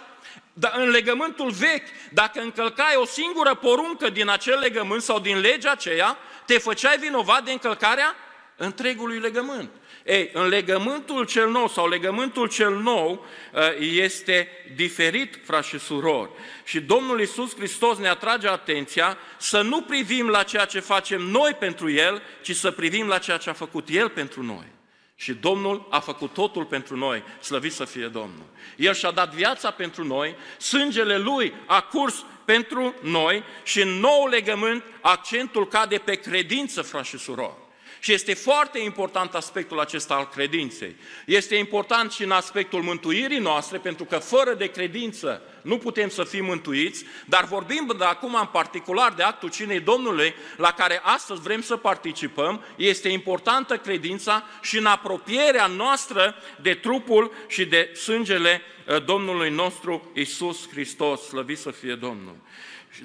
Dar 0.54 0.74
în 0.76 0.90
legământul 0.90 1.52
vechi, 1.52 1.88
dacă 2.12 2.42
încălcai 2.42 2.96
o 2.96 3.06
singură 3.06 3.56
poruncă 3.56 4.10
din 4.10 4.30
acel 4.30 4.60
legământ 4.60 5.02
sau 5.02 5.20
din 5.20 5.40
legea 5.40 5.72
aceea, 5.72 6.18
te 6.46 6.58
făceai 6.58 6.98
vinovat 6.98 7.44
de 7.44 7.52
încălcarea 7.52 8.16
întregului 8.58 9.20
legământ. 9.20 9.70
Ei, 10.06 10.30
în 10.34 10.48
legământul 10.48 11.26
cel 11.26 11.50
nou 11.50 11.68
sau 11.68 11.90
legământul 11.90 12.48
cel 12.48 12.76
nou 12.76 13.26
uh, 13.54 13.62
este 13.80 14.48
diferit, 14.76 15.40
frați 15.44 15.68
și 15.68 15.80
surori. 15.80 16.30
Și 16.64 16.80
Domnul 16.80 17.22
Isus 17.22 17.56
Hristos 17.56 17.98
ne 17.98 18.08
atrage 18.08 18.48
atenția 18.48 19.18
să 19.38 19.62
nu 19.62 19.82
privim 19.82 20.28
la 20.28 20.44
ceea 20.44 20.66
ce 20.66 20.80
facem 20.80 21.22
noi 21.22 21.52
pentru 21.60 21.90
El, 21.90 22.22
ci 22.42 22.56
să 22.56 22.72
privim 22.72 23.08
la 23.08 23.18
ceea 23.18 23.38
ce 23.38 23.50
a 23.50 23.54
făcut 23.54 23.90
El 23.90 24.10
pentru 24.10 24.44
noi. 24.44 24.74
Și 25.16 25.34
Domnul 25.34 25.88
a 25.90 26.00
făcut 26.00 26.34
totul 26.34 26.66
pentru 26.66 26.98
noi, 26.98 27.24
slăvit 27.40 27.74
să 27.74 27.86
fie 27.86 28.08
Domnul. 28.08 28.46
El 28.76 28.94
și-a 28.94 29.12
dat 29.12 29.34
viața 29.34 29.72
pentru 29.72 30.04
noi, 30.04 30.36
sângele 30.58 31.18
Lui 31.18 31.54
a 31.66 31.82
curs 31.82 32.26
pentru 32.46 32.96
noi 33.02 33.44
și 33.64 33.82
în 33.82 33.90
nou 33.90 34.28
legământ 34.28 34.84
accentul 35.02 35.68
cade 35.68 35.98
pe 35.98 36.16
credință, 36.16 36.82
frați 36.82 37.10
și 37.10 37.18
surori. 37.18 37.65
Și 38.06 38.14
este 38.14 38.34
foarte 38.34 38.80
important 38.80 39.34
aspectul 39.34 39.80
acesta 39.80 40.14
al 40.14 40.28
credinței. 40.28 40.96
Este 41.26 41.56
important 41.56 42.12
și 42.12 42.24
în 42.24 42.32
aspectul 42.32 42.82
mântuirii 42.82 43.38
noastre, 43.38 43.78
pentru 43.78 44.06
că 44.06 44.18
fără 44.18 44.54
de 44.54 44.68
credință 44.68 45.42
nu 45.62 45.78
putem 45.78 46.10
să 46.10 46.24
fim 46.24 46.46
mântuiți, 46.46 47.06
dar 47.26 47.46
vorbim 47.46 47.94
de 47.98 48.04
acum 48.04 48.36
în 48.36 48.46
particular 48.52 49.14
de 49.14 49.24
actul 49.24 49.50
cinei 49.50 49.80
Domnului, 49.80 50.34
la 50.58 50.72
care 50.72 51.00
astăzi 51.04 51.42
vrem 51.42 51.62
să 51.62 51.78
participăm, 51.78 52.64
este 52.76 53.10
importantă 53.10 53.78
credința 53.78 54.44
și 54.62 54.78
în 54.78 54.86
apropierea 54.86 55.68
noastră 55.68 56.36
de 56.62 56.74
trupul 56.74 57.32
și 57.48 57.66
de 57.66 57.92
sângele 57.96 58.62
uh, 58.88 59.06
Domnului 59.06 59.50
nostru 59.50 60.12
Isus 60.16 60.70
Hristos, 60.70 61.22
slăvit 61.22 61.58
să 61.58 61.72
fie 61.72 61.96
Domnul. 61.96 62.36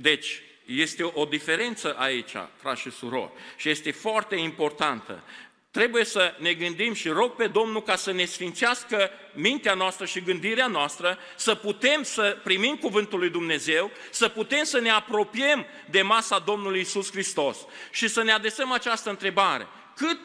Deci, 0.01 0.43
este 0.71 1.03
o 1.03 1.25
diferență 1.25 1.95
aici, 1.99 2.33
frați 2.57 2.81
și 2.81 2.91
surori, 2.91 3.31
și 3.57 3.69
este 3.69 3.91
foarte 3.91 4.37
importantă. 4.37 5.23
Trebuie 5.71 6.05
să 6.05 6.35
ne 6.39 6.53
gândim 6.53 6.93
și 6.93 7.09
rog 7.09 7.35
pe 7.35 7.47
Domnul 7.47 7.83
ca 7.83 7.97
să 7.97 8.13
ne 8.13 8.25
sfințească 8.25 9.11
mintea 9.35 9.75
noastră 9.75 10.05
și 10.05 10.21
gândirea 10.21 10.67
noastră, 10.67 11.19
să 11.37 11.55
putem 11.55 12.03
să 12.03 12.39
primim 12.45 12.77
cuvântul 12.77 13.19
lui 13.19 13.31
Dumnezeu, 13.31 13.91
să 14.11 14.29
putem 14.29 14.65
să 14.65 14.81
ne 14.81 14.91
apropiem 14.91 15.67
de 15.91 16.03
masa 16.03 16.39
Domnului 16.39 16.81
Isus 16.81 17.11
Hristos 17.11 17.59
și 17.91 18.09
să 18.09 18.23
ne 18.23 18.33
adresăm 18.33 18.73
această 18.73 19.11
întrebare. 19.11 19.67
Cât 19.97 20.19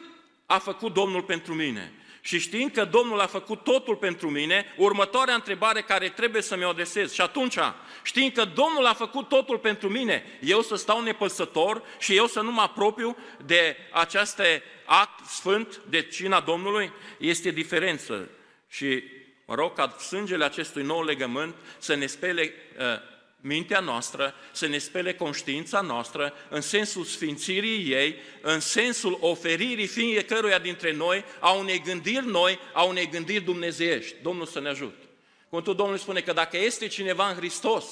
a 0.46 0.58
făcut 0.58 0.92
Domnul 0.94 1.22
pentru 1.22 1.54
mine? 1.54 1.92
Și 2.26 2.38
știind 2.38 2.70
că 2.70 2.84
Domnul 2.84 3.20
a 3.20 3.26
făcut 3.26 3.64
totul 3.64 3.96
pentru 3.96 4.30
mine, 4.30 4.74
următoarea 4.76 5.34
întrebare 5.34 5.80
care 5.82 6.08
trebuie 6.08 6.42
să 6.42 6.56
mi-o 6.56 6.68
adresez 6.68 7.12
și 7.12 7.20
atunci, 7.20 7.58
știind 8.02 8.32
că 8.32 8.44
Domnul 8.44 8.86
a 8.86 8.94
făcut 8.94 9.28
totul 9.28 9.58
pentru 9.58 9.88
mine, 9.88 10.38
eu 10.40 10.60
să 10.60 10.76
stau 10.76 11.02
nepăsător 11.02 11.82
și 11.98 12.16
eu 12.16 12.26
să 12.26 12.40
nu 12.40 12.52
mă 12.52 12.60
apropiu 12.60 13.16
de 13.44 13.76
acest 13.92 14.40
act 14.84 15.24
sfânt 15.24 15.80
de 15.88 16.02
cina 16.02 16.40
Domnului, 16.40 16.92
este 17.18 17.50
diferență. 17.50 18.28
Și 18.68 19.02
mă 19.44 19.54
rog 19.54 19.72
ca 19.72 19.96
sângele 19.98 20.44
acestui 20.44 20.82
nou 20.82 21.04
legământ 21.04 21.54
să 21.78 21.94
ne 21.94 22.06
spele 22.06 22.52
uh, 22.78 22.84
mintea 23.46 23.80
noastră, 23.80 24.34
să 24.52 24.66
ne 24.66 24.78
spele 24.78 25.14
conștiința 25.14 25.80
noastră 25.80 26.34
în 26.48 26.60
sensul 26.60 27.04
sfințirii 27.04 27.92
ei, 27.92 28.16
în 28.40 28.60
sensul 28.60 29.18
oferirii 29.20 29.86
fiecăruia 29.86 30.58
dintre 30.58 30.92
noi 30.92 31.24
a 31.40 31.50
unei 31.50 31.80
gândiri 31.80 32.26
noi, 32.26 32.58
a 32.72 32.82
unei 32.82 33.08
gândiri 33.08 33.44
dumnezeiești. 33.44 34.14
Domnul 34.22 34.46
să 34.46 34.60
ne 34.60 34.68
ajute. 34.68 35.06
Cuvântul 35.48 35.74
Domnului 35.74 36.00
spune 36.00 36.20
că 36.20 36.32
dacă 36.32 36.58
este 36.58 36.86
cineva 36.86 37.28
în 37.28 37.36
Hristos, 37.36 37.84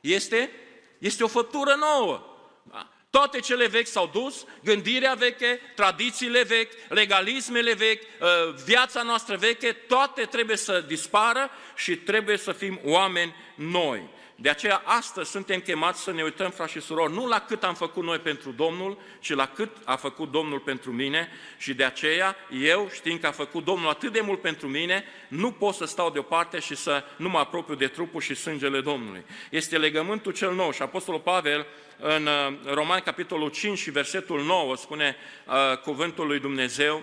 este, 0.00 0.50
este 0.98 1.24
o 1.24 1.28
făptură 1.28 1.74
nouă. 1.74 2.36
Da? 2.62 2.90
Toate 3.10 3.40
cele 3.40 3.66
vechi 3.66 3.86
s-au 3.86 4.10
dus, 4.12 4.44
gândirea 4.64 5.14
veche, 5.14 5.60
tradițiile 5.74 6.42
vechi, 6.42 6.72
legalismele 6.88 7.72
vechi, 7.72 8.02
uh, 8.02 8.54
viața 8.64 9.02
noastră 9.02 9.36
veche, 9.36 9.72
toate 9.72 10.22
trebuie 10.22 10.56
să 10.56 10.80
dispară 10.80 11.50
și 11.76 11.96
trebuie 11.96 12.36
să 12.36 12.52
fim 12.52 12.80
oameni 12.84 13.34
noi. 13.54 14.08
De 14.42 14.48
aceea 14.48 14.82
astăzi 14.84 15.30
suntem 15.30 15.60
chemați 15.60 16.02
să 16.02 16.12
ne 16.12 16.22
uităm, 16.22 16.50
frați 16.50 16.72
și 16.72 16.80
surori, 16.80 17.12
nu 17.12 17.26
la 17.26 17.40
cât 17.40 17.64
am 17.64 17.74
făcut 17.74 18.04
noi 18.04 18.18
pentru 18.18 18.50
Domnul, 18.50 18.98
ci 19.18 19.34
la 19.34 19.46
cât 19.46 19.76
a 19.84 19.96
făcut 19.96 20.30
Domnul 20.30 20.58
pentru 20.58 20.92
mine 20.92 21.28
și 21.58 21.74
de 21.74 21.84
aceea 21.84 22.36
eu, 22.50 22.88
știind 22.92 23.20
că 23.20 23.26
a 23.26 23.30
făcut 23.30 23.64
Domnul 23.64 23.88
atât 23.88 24.12
de 24.12 24.20
mult 24.20 24.40
pentru 24.40 24.68
mine, 24.68 25.04
nu 25.28 25.52
pot 25.52 25.74
să 25.74 25.84
stau 25.84 26.10
deoparte 26.10 26.58
și 26.58 26.74
să 26.74 27.04
nu 27.16 27.28
mă 27.28 27.38
apropiu 27.38 27.74
de 27.74 27.86
trupul 27.86 28.20
și 28.20 28.34
sângele 28.34 28.80
Domnului. 28.80 29.24
Este 29.50 29.78
legământul 29.78 30.32
cel 30.32 30.54
nou 30.54 30.72
și 30.72 30.82
Apostolul 30.82 31.20
Pavel 31.20 31.66
în 31.98 32.26
uh, 32.26 32.72
Romani 32.72 33.02
capitolul 33.02 33.48
5 33.48 33.78
și 33.78 33.90
versetul 33.90 34.42
9 34.42 34.76
spune 34.76 35.16
uh, 35.46 35.78
cuvântul 35.78 36.26
lui 36.26 36.38
Dumnezeu, 36.38 37.02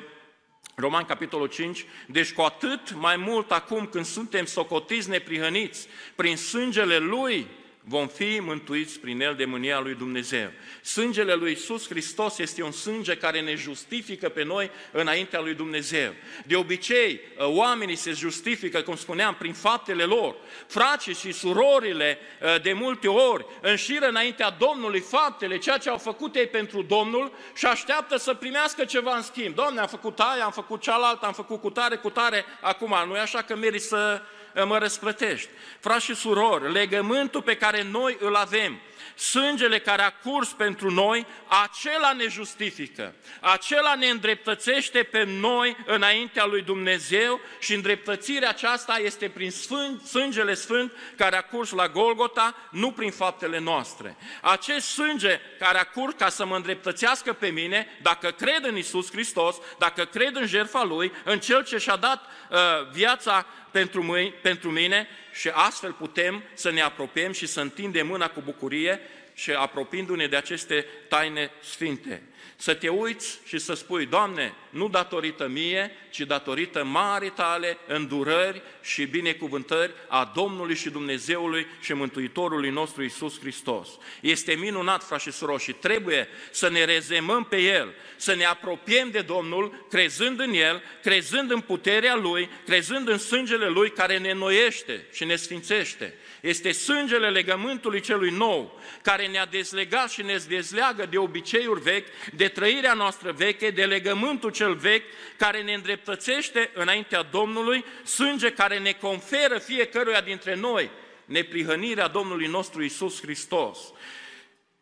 Roman, 0.79 1.05
capitolul 1.05 1.47
5, 1.47 1.85
deci 2.07 2.33
cu 2.33 2.41
atât 2.41 2.93
mai 2.93 3.15
mult 3.15 3.51
acum 3.51 3.85
când 3.85 4.05
suntem 4.05 4.45
socotiți 4.45 5.09
neprihăniți 5.09 5.87
prin 6.15 6.37
sângele 6.37 6.97
Lui, 6.97 7.47
vom 7.89 8.07
fi 8.07 8.39
mântuiți 8.41 8.99
prin 8.99 9.21
el 9.21 9.35
de 9.35 9.45
mânia 9.45 9.79
lui 9.79 9.93
Dumnezeu. 9.93 10.51
Sângele 10.81 11.33
lui 11.33 11.51
Isus 11.51 11.87
Hristos 11.87 12.37
este 12.37 12.63
un 12.63 12.71
sânge 12.71 13.15
care 13.15 13.41
ne 13.41 13.55
justifică 13.55 14.29
pe 14.29 14.43
noi 14.43 14.71
înaintea 14.91 15.39
lui 15.39 15.53
Dumnezeu. 15.53 16.13
De 16.45 16.55
obicei, 16.55 17.21
oamenii 17.37 17.95
se 17.95 18.11
justifică, 18.11 18.81
cum 18.81 18.95
spuneam, 18.95 19.35
prin 19.35 19.53
faptele 19.53 20.03
lor. 20.03 20.35
Frații 20.67 21.13
și 21.13 21.31
surorile, 21.31 22.17
de 22.61 22.73
multe 22.73 23.07
ori, 23.07 23.45
înșiră 23.61 24.07
înaintea 24.07 24.49
Domnului 24.49 24.99
faptele, 24.99 25.57
ceea 25.57 25.77
ce 25.77 25.89
au 25.89 25.97
făcut 25.97 26.35
ei 26.35 26.47
pentru 26.47 26.81
Domnul 26.81 27.31
și 27.55 27.65
așteaptă 27.65 28.17
să 28.17 28.33
primească 28.33 28.85
ceva 28.85 29.15
în 29.15 29.21
schimb. 29.21 29.55
Doamne, 29.55 29.79
am 29.79 29.87
făcut 29.87 30.19
aia, 30.19 30.43
am 30.43 30.51
făcut 30.51 30.81
cealaltă, 30.81 31.25
am 31.25 31.33
făcut 31.33 31.61
cu 31.61 31.69
tare, 31.69 31.95
cu 31.95 32.09
tare, 32.09 32.45
acum 32.61 32.95
nu 33.07 33.15
e 33.15 33.19
așa 33.19 33.41
că 33.41 33.55
meri 33.55 33.79
să 33.79 34.21
mă 34.65 34.77
răsplătești. 34.77 35.49
Frați 35.79 36.05
și 36.05 36.15
surori, 36.15 36.71
legământul 36.71 37.41
pe 37.41 37.55
care 37.55 37.83
noi 37.83 38.17
îl 38.19 38.35
avem 38.35 38.79
sângele 39.17 39.79
care 39.79 40.01
a 40.01 40.09
curs 40.09 40.49
pentru 40.49 40.91
noi, 40.91 41.25
acela 41.47 42.13
ne 42.13 42.27
justifică, 42.27 43.15
acela 43.39 43.95
ne 43.95 44.07
îndreptățește 44.07 45.03
pe 45.03 45.23
noi 45.23 45.77
înaintea 45.85 46.45
lui 46.45 46.61
Dumnezeu 46.61 47.39
și 47.59 47.73
îndreptățirea 47.73 48.49
aceasta 48.49 48.99
este 49.03 49.29
prin 49.29 49.51
sfânt, 49.51 50.05
sângele 50.05 50.53
sfânt 50.53 50.91
care 51.15 51.35
a 51.35 51.41
curs 51.41 51.71
la 51.71 51.87
Golgota, 51.87 52.55
nu 52.71 52.91
prin 52.91 53.11
faptele 53.11 53.59
noastre. 53.59 54.15
Acest 54.41 54.87
sânge 54.87 55.39
care 55.59 55.79
a 55.79 55.83
curs 55.83 56.13
ca 56.17 56.29
să 56.29 56.45
mă 56.45 56.55
îndreptățească 56.55 57.33
pe 57.33 57.47
mine, 57.47 57.87
dacă 58.01 58.31
cred 58.31 58.65
în 58.65 58.77
Isus 58.77 59.11
Hristos, 59.11 59.55
dacă 59.77 60.05
cred 60.05 60.35
în 60.35 60.47
jertfa 60.47 60.83
Lui, 60.83 61.11
în 61.23 61.39
Cel 61.39 61.63
ce 61.63 61.77
și-a 61.77 61.95
dat 61.95 62.25
uh, 62.49 62.57
viața 62.91 63.45
pentru, 63.77 64.03
mâini, 64.03 64.33
pentru 64.41 64.71
mine 64.71 65.07
și 65.33 65.49
astfel 65.53 65.91
putem 65.91 66.43
să 66.53 66.71
ne 66.71 66.81
apropiem 66.81 67.31
și 67.31 67.45
să 67.45 67.61
întindem 67.61 68.07
mâna 68.07 68.29
cu 68.29 68.41
bucurie 68.41 68.99
și 69.33 69.51
apropiindu-ne 69.51 70.27
de 70.27 70.35
aceste 70.35 70.85
taine 71.07 71.51
sfinte. 71.61 72.21
Să 72.59 72.73
te 72.73 72.89
uiți 72.89 73.39
și 73.45 73.57
să 73.57 73.73
spui, 73.73 74.05
Doamne, 74.05 74.53
nu 74.69 74.89
datorită 74.89 75.47
mie, 75.47 75.91
ci 76.09 76.19
datorită 76.19 76.83
mari 76.83 77.29
tale 77.29 77.77
îndurări 77.87 78.61
și 78.81 79.05
binecuvântări 79.05 79.91
a 80.07 80.31
Domnului 80.35 80.75
și 80.75 80.89
Dumnezeului 80.89 81.67
și 81.81 81.93
Mântuitorului 81.93 82.69
nostru 82.69 83.03
Isus 83.03 83.39
Hristos. 83.39 83.89
Este 84.21 84.53
minunat, 84.53 85.03
frați 85.03 85.23
și 85.23 85.31
surori, 85.31 85.63
și 85.63 85.71
trebuie 85.71 86.27
să 86.51 86.69
ne 86.69 86.83
rezemăm 86.83 87.43
pe 87.43 87.57
El, 87.57 87.93
să 88.15 88.33
ne 88.33 88.45
apropiem 88.45 89.09
de 89.11 89.21
Domnul, 89.21 89.85
crezând 89.89 90.39
în 90.39 90.53
El, 90.53 90.81
crezând 91.03 91.51
în 91.51 91.61
puterea 91.61 92.15
Lui, 92.15 92.49
crezând 92.65 93.07
în 93.07 93.17
sângele 93.17 93.67
Lui 93.67 93.91
care 93.91 94.17
ne 94.17 94.33
noiește 94.33 95.05
și 95.13 95.25
ne 95.25 95.35
sfințește. 95.35 96.13
Este 96.47 96.71
sângele 96.71 97.29
legământului 97.29 98.01
celui 98.01 98.29
nou, 98.29 98.79
care 99.01 99.27
ne-a 99.27 99.45
dezlegat 99.45 100.11
și 100.11 100.21
ne 100.21 100.37
dezleagă 100.47 101.05
de 101.05 101.17
obiceiuri 101.17 101.81
vechi, 101.81 102.07
de 102.33 102.47
trăirea 102.47 102.93
noastră 102.93 103.31
veche, 103.31 103.69
de 103.69 103.85
legământul 103.85 104.51
cel 104.51 104.75
vechi, 104.75 105.05
care 105.37 105.61
ne 105.61 105.73
îndreptățește 105.73 106.71
înaintea 106.73 107.21
Domnului, 107.21 107.85
sânge 108.03 108.51
care 108.51 108.79
ne 108.79 108.91
conferă 108.91 109.57
fiecăruia 109.57 110.21
dintre 110.21 110.55
noi 110.55 110.89
neprihănirea 111.25 112.07
Domnului 112.07 112.47
nostru 112.47 112.83
Isus 112.83 113.21
Hristos. 113.21 113.79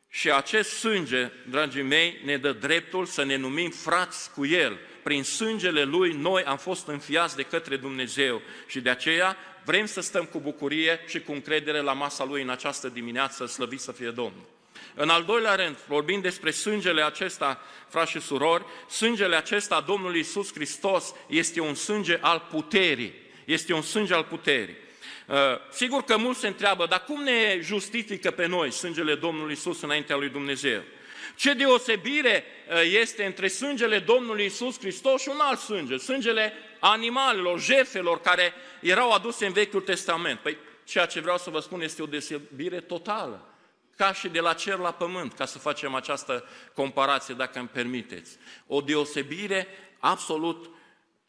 Și 0.10 0.31
acest 0.31 0.69
sânge, 0.69 1.31
dragii 1.50 1.81
mei, 1.81 2.19
ne 2.24 2.38
dă 2.38 2.51
dreptul 2.51 3.05
să 3.05 3.24
ne 3.24 3.36
numim 3.36 3.69
frați 3.69 4.31
cu 4.31 4.45
El. 4.45 4.79
Prin 5.03 5.24
sângele 5.24 5.84
Lui 5.84 6.13
noi 6.13 6.43
am 6.43 6.57
fost 6.57 6.88
înfiați 6.88 7.36
de 7.36 7.43
către 7.43 7.75
Dumnezeu 7.75 8.41
și 8.67 8.79
de 8.79 8.89
aceea 8.89 9.38
vrem 9.65 9.86
să 9.86 10.01
stăm 10.01 10.25
cu 10.25 10.39
bucurie 10.39 11.00
și 11.07 11.19
cu 11.22 11.31
încredere 11.31 11.79
la 11.79 11.93
masa 11.93 12.24
Lui 12.24 12.41
în 12.41 12.50
această 12.50 12.89
dimineață, 12.89 13.45
slăvit 13.45 13.79
să 13.79 13.91
fie 13.91 14.10
Domnul. 14.10 14.53
În 14.93 15.10
al 15.10 15.24
doilea 15.24 15.55
rând, 15.55 15.77
vorbind 15.88 16.22
despre 16.22 16.51
sângele 16.51 17.03
acesta, 17.03 17.62
frați 17.89 18.12
și 18.12 18.19
surori, 18.19 18.65
sângele 18.89 19.36
acesta 19.36 19.84
Domnului 19.88 20.19
Isus 20.19 20.53
Hristos 20.53 21.13
este 21.27 21.60
un 21.60 21.74
sânge 21.74 22.17
al 22.22 22.48
puterii. 22.50 23.13
Este 23.45 23.74
un 23.74 23.81
sânge 23.81 24.13
al 24.13 24.24
puterii. 24.24 24.75
Uh, 25.27 25.36
sigur 25.72 26.03
că 26.03 26.17
mulți 26.17 26.39
se 26.39 26.48
întreabă, 26.48 26.86
dar 26.86 27.03
cum 27.03 27.24
ne 27.24 27.60
justifică 27.62 28.31
pe 28.31 28.45
noi 28.45 28.72
sângele 28.72 29.15
Domnului 29.15 29.53
Isus 29.53 29.81
înaintea 29.81 30.15
lui 30.15 30.29
Dumnezeu? 30.29 30.81
Ce 31.36 31.53
deosebire 31.53 32.43
uh, 32.69 33.00
este 33.01 33.25
între 33.25 33.48
sângele 33.48 34.00
Domnului 34.00 34.45
Isus 34.45 34.79
Hristos 34.79 35.22
și 35.22 35.29
un 35.29 35.39
alt 35.39 35.60
sânge, 35.60 35.98
sângele 35.98 36.53
animalelor, 36.91 37.59
jertfelor 37.59 38.21
care 38.21 38.53
erau 38.79 39.11
aduse 39.11 39.45
în 39.45 39.53
Vechiul 39.53 39.81
Testament. 39.81 40.39
Păi 40.39 40.57
ceea 40.83 41.05
ce 41.05 41.19
vreau 41.19 41.37
să 41.37 41.49
vă 41.49 41.59
spun 41.59 41.81
este 41.81 42.01
o 42.01 42.05
deosebire 42.05 42.79
totală, 42.79 43.47
ca 43.97 44.13
și 44.13 44.27
de 44.27 44.39
la 44.39 44.53
cer 44.53 44.77
la 44.77 44.91
pământ, 44.91 45.33
ca 45.33 45.45
să 45.45 45.59
facem 45.59 45.95
această 45.95 46.49
comparație, 46.73 47.33
dacă 47.33 47.59
îmi 47.59 47.67
permiteți. 47.67 48.37
O 48.67 48.81
deosebire 48.81 49.67
absolut 49.99 50.69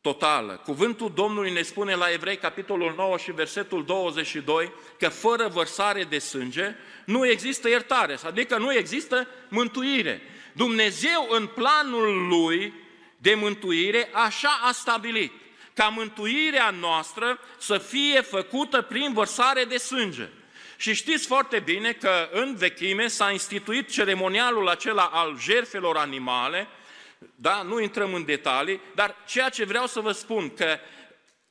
totală. 0.00 0.60
Cuvântul 0.64 1.12
Domnului 1.14 1.52
ne 1.52 1.62
spune 1.62 1.94
la 1.94 2.12
Evrei, 2.12 2.36
capitolul 2.36 2.94
9 2.96 3.18
și 3.18 3.32
versetul 3.32 3.84
22, 3.84 4.72
că 4.98 5.08
fără 5.08 5.48
vărsare 5.48 6.04
de 6.04 6.18
sânge 6.18 6.74
nu 7.04 7.28
există 7.28 7.68
iertare, 7.68 8.18
adică 8.24 8.58
nu 8.58 8.72
există 8.72 9.28
mântuire. 9.48 10.22
Dumnezeu 10.52 11.26
în 11.30 11.46
planul 11.46 12.28
Lui 12.28 12.72
de 13.18 13.34
mântuire 13.34 14.08
așa 14.12 14.60
a 14.62 14.72
stabilit 14.72 15.32
ca 15.76 15.88
mântuirea 15.88 16.70
noastră 16.70 17.38
să 17.58 17.78
fie 17.78 18.20
făcută 18.20 18.82
prin 18.82 19.12
vărsare 19.12 19.64
de 19.64 19.76
sânge. 19.76 20.28
Și 20.76 20.94
știți 20.94 21.26
foarte 21.26 21.58
bine 21.58 21.92
că 21.92 22.28
în 22.32 22.56
vechime 22.56 23.06
s-a 23.06 23.30
instituit 23.30 23.90
ceremonialul 23.90 24.68
acela 24.68 25.04
al 25.04 25.38
jerfelor 25.38 25.96
animale, 25.96 26.68
da, 27.34 27.62
nu 27.62 27.80
intrăm 27.80 28.14
în 28.14 28.24
detalii, 28.24 28.80
dar 28.94 29.16
ceea 29.26 29.48
ce 29.48 29.64
vreau 29.64 29.86
să 29.86 30.00
vă 30.00 30.12
spun, 30.12 30.54
că 30.54 30.78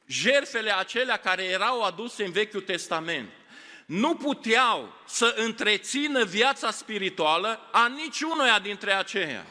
jerfele 0.06 0.78
acelea 0.78 1.18
care 1.18 1.44
erau 1.44 1.82
aduse 1.82 2.24
în 2.24 2.32
Vechiul 2.32 2.62
Testament, 2.62 3.30
nu 3.86 4.16
puteau 4.16 4.94
să 5.06 5.34
întrețină 5.38 6.24
viața 6.24 6.72
spirituală 6.72 7.70
a 7.72 7.88
niciunuia 7.88 8.60
dintre 8.60 8.94
aceia. 8.94 9.46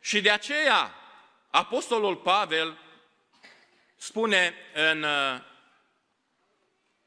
Și 0.00 0.20
de 0.20 0.30
aceea, 0.30 0.94
Apostolul 1.50 2.16
Pavel 2.16 2.78
spune 4.02 4.54
în 4.74 5.02
uh, 5.02 5.40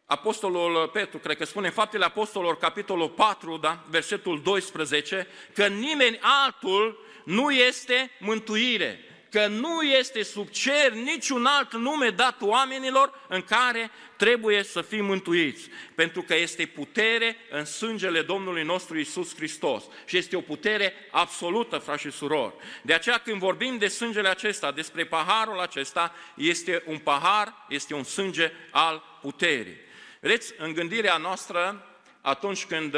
Apostolul 0.06 0.88
Petru, 0.88 1.17
cred 1.17 1.38
că 1.38 1.45
spune 1.45 1.67
în 1.67 1.73
Faptele 1.73 2.06
Apostolilor, 2.06 2.58
capitolul 2.58 3.10
4, 3.10 3.58
da, 3.58 3.84
versetul 3.89 4.41
12, 4.41 5.27
că 5.53 5.67
nimeni 5.67 6.19
altul 6.21 7.06
nu 7.25 7.51
este 7.51 8.12
mântuire, 8.19 8.99
că 9.34 9.48
nu 9.48 9.82
este 9.82 10.24
sub 10.24 10.50
cer 10.50 10.91
niciun 10.91 11.46
alt 11.46 11.74
nume 11.74 12.10
dat 12.10 12.41
oamenilor 12.41 13.19
în 13.28 13.41
care 13.41 13.91
trebuie 14.17 14.63
să 14.63 14.82
fim 14.82 15.06
mântuiți, 15.06 15.69
pentru 15.96 16.22
că 16.22 16.36
este 16.36 16.65
putere 16.65 17.36
în 17.50 17.65
sângele 17.65 18.22
Domnului 18.22 18.63
nostru 18.63 19.00
Isus 19.00 19.36
Hristos 19.36 19.84
și 20.06 20.17
este 20.17 20.36
o 20.36 20.41
putere 20.41 20.93
absolută, 21.12 21.78
frați 21.78 22.02
și 22.02 22.12
surori. 22.12 22.54
De 22.82 22.93
aceea 22.93 23.17
când 23.17 23.38
vorbim 23.38 23.78
de 23.78 23.88
sângele 23.88 24.30
acesta, 24.30 24.72
despre 24.72 25.06
paharul 25.06 25.60
acesta, 25.60 26.15
este 26.36 26.84
un 26.86 26.98
pahar, 26.98 27.65
este 27.69 27.93
un 27.93 28.04
sânge 28.04 28.52
al 28.72 29.04
puterii. 29.22 29.78
Vedeți, 30.19 30.54
în 30.58 30.74
gândirea 30.74 31.17
noastră, 31.17 31.88
atunci 32.25 32.65
când, 32.65 32.91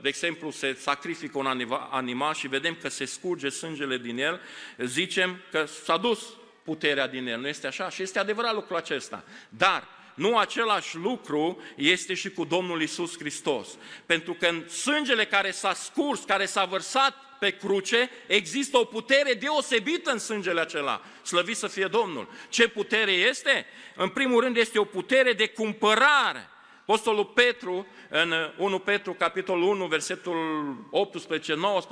de 0.00 0.08
exemplu, 0.08 0.50
se 0.50 0.74
sacrifică 0.74 1.38
un 1.38 1.64
animal 1.90 2.34
și 2.34 2.48
vedem 2.48 2.76
că 2.80 2.88
se 2.88 3.04
scurge 3.04 3.48
sângele 3.48 3.98
din 3.98 4.18
el, 4.18 4.40
zicem 4.78 5.40
că 5.50 5.64
s-a 5.64 5.96
dus 5.96 6.24
puterea 6.62 7.08
din 7.08 7.26
el, 7.26 7.40
nu 7.40 7.48
este 7.48 7.66
așa? 7.66 7.90
Și 7.90 8.02
este 8.02 8.18
adevărat 8.18 8.54
lucrul 8.54 8.76
acesta. 8.76 9.24
Dar 9.48 9.88
nu 10.14 10.38
același 10.38 10.96
lucru 10.96 11.62
este 11.76 12.14
și 12.14 12.30
cu 12.30 12.44
Domnul 12.44 12.82
Isus 12.82 13.18
Hristos. 13.18 13.68
Pentru 14.06 14.32
că 14.32 14.46
în 14.46 14.68
sângele 14.68 15.24
care 15.24 15.50
s-a 15.50 15.74
scurs, 15.74 16.20
care 16.20 16.46
s-a 16.46 16.64
vărsat 16.64 17.14
pe 17.38 17.50
cruce, 17.50 18.10
există 18.26 18.78
o 18.78 18.84
putere 18.84 19.34
deosebită 19.34 20.10
în 20.10 20.18
sângele 20.18 20.60
acela. 20.60 21.02
Slăvit 21.22 21.56
să 21.56 21.66
fie 21.66 21.86
Domnul. 21.86 22.28
Ce 22.48 22.68
putere 22.68 23.12
este? 23.12 23.66
În 23.96 24.08
primul 24.08 24.40
rând 24.40 24.56
este 24.56 24.78
o 24.78 24.84
putere 24.84 25.32
de 25.32 25.46
cumpărare. 25.46 26.48
Apostolul 26.82 27.24
Petru, 27.24 27.86
în 28.08 28.32
1 28.56 28.78
Petru, 28.78 29.12
capitolul 29.12 29.62
1, 29.62 29.86
versetul 29.86 30.36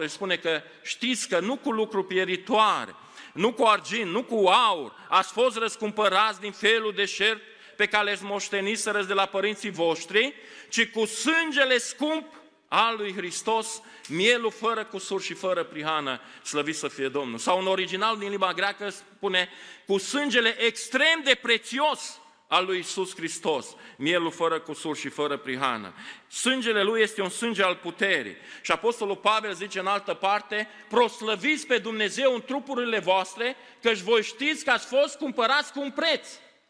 18-19, 0.05 0.07
spune 0.07 0.37
că 0.37 0.63
știți 0.83 1.29
că 1.29 1.41
nu 1.41 1.57
cu 1.57 1.71
lucru 1.71 2.05
pieritoare, 2.05 2.95
nu 3.33 3.53
cu 3.53 3.65
argint, 3.65 4.11
nu 4.11 4.23
cu 4.23 4.47
aur, 4.47 4.93
ați 5.09 5.33
fost 5.33 5.57
răscumpărați 5.57 6.41
din 6.41 6.53
felul 6.53 6.93
de 6.93 7.05
șert 7.05 7.41
pe 7.77 7.87
care 7.87 8.13
îți 8.13 8.25
moșteniserăți 8.25 9.07
de 9.07 9.15
la 9.15 9.27
părinții 9.27 9.71
voștri, 9.71 10.35
ci 10.69 10.91
cu 10.91 11.05
sângele 11.05 11.79
scump 11.79 12.27
al 12.69 12.97
lui 12.97 13.15
Hristos, 13.17 13.83
mielul 14.09 14.51
fără 14.51 14.85
cusur 14.85 15.23
și 15.23 15.35
fără 15.35 15.65
prihană, 15.65 16.21
slăvit 16.43 16.77
să 16.77 16.89
fie 16.89 17.09
Domnul. 17.09 17.39
Sau 17.39 17.59
în 17.59 17.67
original 17.67 18.19
din 18.19 18.29
limba 18.29 18.53
greacă 18.53 18.89
spune 18.89 19.49
cu 19.87 19.99
sângele 19.99 20.63
extrem 20.63 21.21
de 21.25 21.35
prețios 21.35 22.21
al 22.51 22.65
lui 22.65 22.79
Isus 22.79 23.15
Hristos, 23.15 23.67
mielul 23.97 24.31
fără 24.31 24.61
cusur 24.61 24.97
și 24.97 25.09
fără 25.09 25.37
prihană. 25.37 25.95
Sângele 26.29 26.83
lui 26.83 27.01
este 27.01 27.23
un 27.23 27.29
sânge 27.29 27.63
al 27.63 27.77
puterii. 27.77 28.37
Și 28.63 28.73
Apostolul 28.73 29.17
Pavel 29.17 29.55
zice 29.55 29.79
în 29.79 29.87
altă 29.87 30.15
parte, 30.15 30.69
proslăviți 30.89 31.67
pe 31.67 31.79
Dumnezeu 31.79 32.35
în 32.35 32.43
trupurile 32.43 32.99
voastre, 32.99 33.57
căci 33.83 33.99
voi 33.99 34.23
știți 34.23 34.65
că 34.65 34.71
ați 34.71 34.87
fost 34.87 35.17
cumpărați 35.17 35.73
cu 35.73 35.81
un 35.81 35.91
preț. 35.91 36.29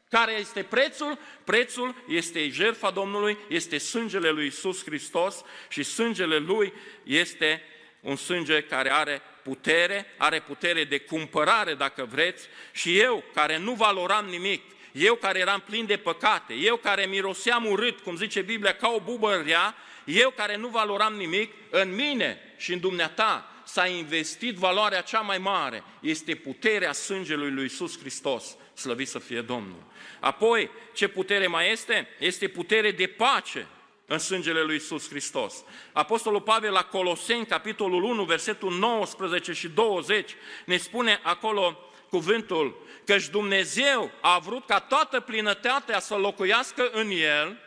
Care 0.09 0.33
este 0.33 0.62
prețul? 0.62 1.19
Prețul 1.45 1.95
este 2.09 2.49
jertfa 2.49 2.90
Domnului, 2.90 3.38
este 3.49 3.79
sângele 3.79 4.31
lui 4.31 4.47
Isus 4.47 4.85
Hristos 4.85 5.43
și 5.69 5.83
sângele 5.83 6.37
lui 6.37 6.73
este 7.03 7.62
un 8.01 8.16
sânge 8.16 8.62
care 8.62 8.93
are 8.93 9.23
putere, 9.43 10.07
are 10.16 10.40
putere 10.40 10.85
de 10.85 10.99
cumpărare, 10.99 11.75
dacă 11.75 12.09
vreți, 12.11 12.49
și 12.73 12.99
eu, 12.99 13.25
care 13.35 13.59
nu 13.59 13.73
valoram 13.73 14.27
nimic, 14.27 14.62
eu 14.92 15.14
care 15.14 15.38
eram 15.38 15.62
plin 15.66 15.87
de 15.87 15.96
păcate, 15.96 16.55
eu 16.55 16.76
care 16.76 17.07
miroseam 17.07 17.66
urât, 17.66 18.00
cum 18.00 18.16
zice 18.16 18.40
Biblia, 18.40 18.74
ca 18.74 18.88
o 18.88 19.00
bubă 19.00 19.42
rea, 19.46 19.74
eu 20.05 20.31
care 20.31 20.57
nu 20.57 20.68
valoram 20.68 21.14
nimic, 21.14 21.53
în 21.70 21.94
mine 21.94 22.38
și 22.57 22.72
în 22.72 22.81
dumneata 22.81 23.50
s-a 23.64 23.87
investit 23.87 24.55
valoarea 24.55 25.00
cea 25.00 25.20
mai 25.20 25.38
mare, 25.38 25.83
este 26.00 26.35
puterea 26.35 26.92
sângelui 26.92 27.50
lui 27.50 27.62
Iisus 27.62 27.98
Hristos, 27.98 28.57
slăvit 28.74 29.09
să 29.09 29.18
fie 29.18 29.40
Domnul. 29.40 29.83
Apoi, 30.20 30.70
ce 30.94 31.09
putere 31.09 31.46
mai 31.46 31.70
este? 31.70 32.09
Este 32.18 32.48
putere 32.48 32.90
de 32.90 33.07
pace 33.07 33.66
în 34.07 34.18
sângele 34.18 34.62
lui 34.62 34.74
Iisus 34.74 35.09
Hristos. 35.09 35.64
Apostolul 35.92 36.40
Pavel 36.40 36.72
la 36.72 36.85
Coloseni, 36.85 37.46
capitolul 37.46 38.03
1, 38.03 38.24
versetul 38.24 38.72
19 38.72 39.53
și 39.53 39.68
20, 39.68 40.35
ne 40.64 40.76
spune 40.76 41.20
acolo 41.22 41.89
cuvântul 42.11 42.87
căci 43.05 43.29
Dumnezeu 43.29 44.11
a 44.20 44.38
vrut 44.38 44.66
ca 44.66 44.79
toată 44.79 45.20
plinătatea 45.20 46.01
să 46.01 46.14
locuiască 46.14 46.90
în 46.92 47.11
El 47.11 47.59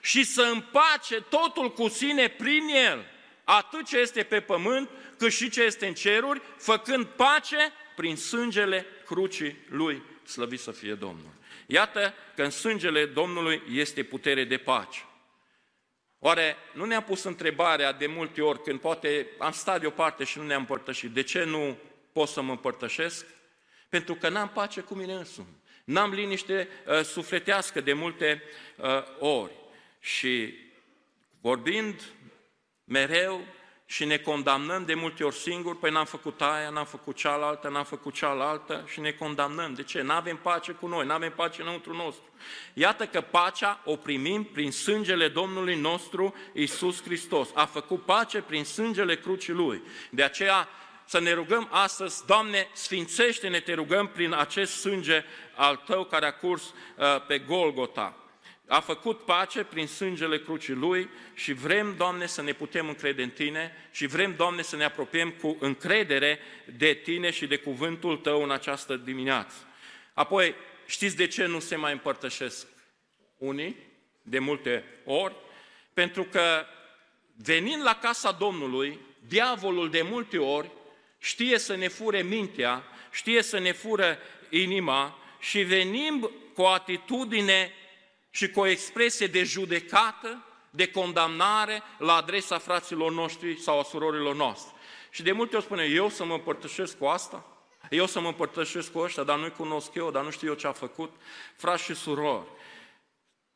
și 0.00 0.24
să 0.24 0.42
împace 0.42 1.20
totul 1.20 1.72
cu 1.72 1.88
sine 1.88 2.28
prin 2.28 2.68
El, 2.68 3.04
atât 3.44 3.86
ce 3.86 3.98
este 3.98 4.22
pe 4.22 4.40
pământ, 4.40 4.90
cât 5.18 5.32
și 5.32 5.50
ce 5.50 5.62
este 5.62 5.86
în 5.86 5.94
ceruri, 5.94 6.42
făcând 6.56 7.04
pace 7.04 7.72
prin 7.96 8.16
sângele 8.16 8.86
crucii 9.04 9.56
lui, 9.68 10.02
slăvit 10.24 10.60
să 10.60 10.70
fie 10.70 10.94
Domnul. 10.94 11.34
Iată 11.66 12.14
că 12.34 12.42
în 12.42 12.50
sângele 12.50 13.04
Domnului 13.04 13.62
este 13.72 14.02
putere 14.02 14.44
de 14.44 14.56
pace. 14.56 15.04
Oare 16.18 16.56
nu 16.72 16.84
ne-a 16.84 17.02
pus 17.02 17.22
întrebarea 17.22 17.92
de 17.92 18.06
multe 18.06 18.42
ori 18.42 18.62
când 18.62 18.80
poate 18.80 19.26
am 19.38 19.52
stat 19.52 19.80
deoparte 19.80 20.24
și 20.24 20.38
nu 20.38 20.44
ne-am 20.44 20.60
împărtășit, 20.60 21.10
de 21.10 21.22
ce 21.22 21.44
nu 21.44 21.76
pot 22.12 22.28
să 22.28 22.42
mă 22.42 22.50
împărtășesc? 22.50 23.26
Pentru 23.96 24.14
că 24.14 24.28
n-am 24.28 24.48
pace 24.48 24.80
cu 24.80 24.94
mine 24.94 25.12
însumi. 25.12 25.56
N-am 25.84 26.12
liniște 26.12 26.68
uh, 26.86 27.00
sufletească 27.02 27.80
de 27.80 27.92
multe 27.92 28.42
uh, 28.76 28.86
ori. 29.18 29.52
Și 30.00 30.54
vorbind 31.40 32.02
mereu 32.84 33.40
și 33.86 34.04
ne 34.04 34.16
condamnăm 34.16 34.84
de 34.84 34.94
multe 34.94 35.24
ori 35.24 35.34
singuri, 35.34 35.78
păi 35.78 35.90
n-am 35.90 36.04
făcut 36.04 36.40
aia, 36.40 36.70
n-am 36.70 36.84
făcut 36.84 37.16
cealaltă, 37.16 37.68
n-am 37.68 37.84
făcut 37.84 38.14
cealaltă 38.14 38.84
și 38.86 39.00
ne 39.00 39.10
condamnăm. 39.10 39.74
De 39.74 39.82
ce? 39.82 40.02
N-avem 40.02 40.36
pace 40.36 40.72
cu 40.72 40.86
noi, 40.86 41.06
n-avem 41.06 41.32
pace 41.32 41.62
înăuntru 41.62 41.96
nostru. 41.96 42.30
Iată 42.74 43.06
că 43.06 43.20
pacea 43.20 43.80
o 43.84 43.96
primim 43.96 44.44
prin 44.44 44.72
sângele 44.72 45.28
Domnului 45.28 45.80
nostru 45.80 46.34
Isus 46.52 47.02
Hristos. 47.02 47.48
A 47.54 47.64
făcut 47.64 48.04
pace 48.04 48.40
prin 48.40 48.64
sângele 48.64 49.16
crucii 49.16 49.52
Lui. 49.52 49.82
De 50.10 50.22
aceea 50.22 50.68
să 51.06 51.20
ne 51.20 51.32
rugăm 51.32 51.68
astăzi, 51.70 52.26
Doamne, 52.26 52.68
sfințește-ne, 52.72 53.60
te 53.60 53.74
rugăm, 53.74 54.08
prin 54.08 54.32
acest 54.32 54.72
sânge 54.72 55.24
al 55.54 55.76
Tău 55.76 56.04
care 56.04 56.26
a 56.26 56.32
curs 56.32 56.62
uh, 56.62 57.26
pe 57.26 57.38
Golgota 57.38 58.26
a 58.66 58.80
făcut 58.80 59.24
pace 59.24 59.64
prin 59.64 59.86
sângele 59.86 60.38
crucii 60.38 60.74
Lui 60.74 61.08
și 61.34 61.52
vrem, 61.52 61.94
Doamne, 61.96 62.26
să 62.26 62.42
ne 62.42 62.52
putem 62.52 62.88
încrede 62.88 63.22
în 63.22 63.30
Tine 63.30 63.72
și 63.90 64.06
vrem, 64.06 64.34
Doamne, 64.36 64.62
să 64.62 64.76
ne 64.76 64.84
apropiem 64.84 65.30
cu 65.30 65.56
încredere 65.60 66.38
de 66.76 66.92
Tine 66.94 67.30
și 67.30 67.46
de 67.46 67.56
cuvântul 67.56 68.16
Tău 68.16 68.42
în 68.42 68.50
această 68.50 68.96
dimineață. 68.96 69.54
Apoi, 70.14 70.54
știți 70.86 71.16
de 71.16 71.26
ce 71.26 71.46
nu 71.46 71.60
se 71.60 71.76
mai 71.76 71.92
împărtășesc 71.92 72.66
unii 73.38 73.76
de 74.22 74.38
multe 74.38 74.84
ori? 75.04 75.34
Pentru 75.92 76.24
că 76.24 76.66
venind 77.36 77.82
la 77.82 77.94
casa 77.94 78.32
Domnului, 78.32 78.98
diavolul 79.28 79.90
de 79.90 80.02
multe 80.02 80.38
ori 80.38 80.70
știe 81.26 81.58
să 81.58 81.74
ne 81.74 81.88
fure 81.88 82.22
mintea, 82.22 82.82
știe 83.10 83.42
să 83.42 83.58
ne 83.58 83.72
fură 83.72 84.18
inima 84.50 85.18
și 85.38 85.62
venim 85.62 86.30
cu 86.54 86.62
o 86.62 86.68
atitudine 86.68 87.72
și 88.30 88.50
cu 88.50 88.60
o 88.60 88.66
expresie 88.66 89.26
de 89.26 89.42
judecată, 89.42 90.44
de 90.70 90.90
condamnare 90.90 91.82
la 91.98 92.14
adresa 92.14 92.58
fraților 92.58 93.12
noștri 93.12 93.60
sau 93.60 93.78
a 93.78 93.82
surorilor 93.82 94.34
noastre. 94.34 94.74
Și 95.10 95.22
de 95.22 95.32
multe 95.32 95.56
ori 95.56 95.64
spune, 95.64 95.84
eu 95.84 96.08
să 96.08 96.24
mă 96.24 96.34
împărtășesc 96.34 96.98
cu 96.98 97.06
asta? 97.06 97.46
Eu 97.90 98.06
să 98.06 98.20
mă 98.20 98.28
împărtășesc 98.28 98.92
cu 98.92 98.98
ăștia, 98.98 99.22
dar 99.22 99.38
nu-i 99.38 99.52
cunosc 99.52 99.94
eu, 99.94 100.10
dar 100.10 100.24
nu 100.24 100.30
știu 100.30 100.48
eu 100.48 100.54
ce 100.54 100.66
a 100.66 100.72
făcut. 100.72 101.14
Frați 101.56 101.82
și 101.82 101.94
surori, 101.94 102.46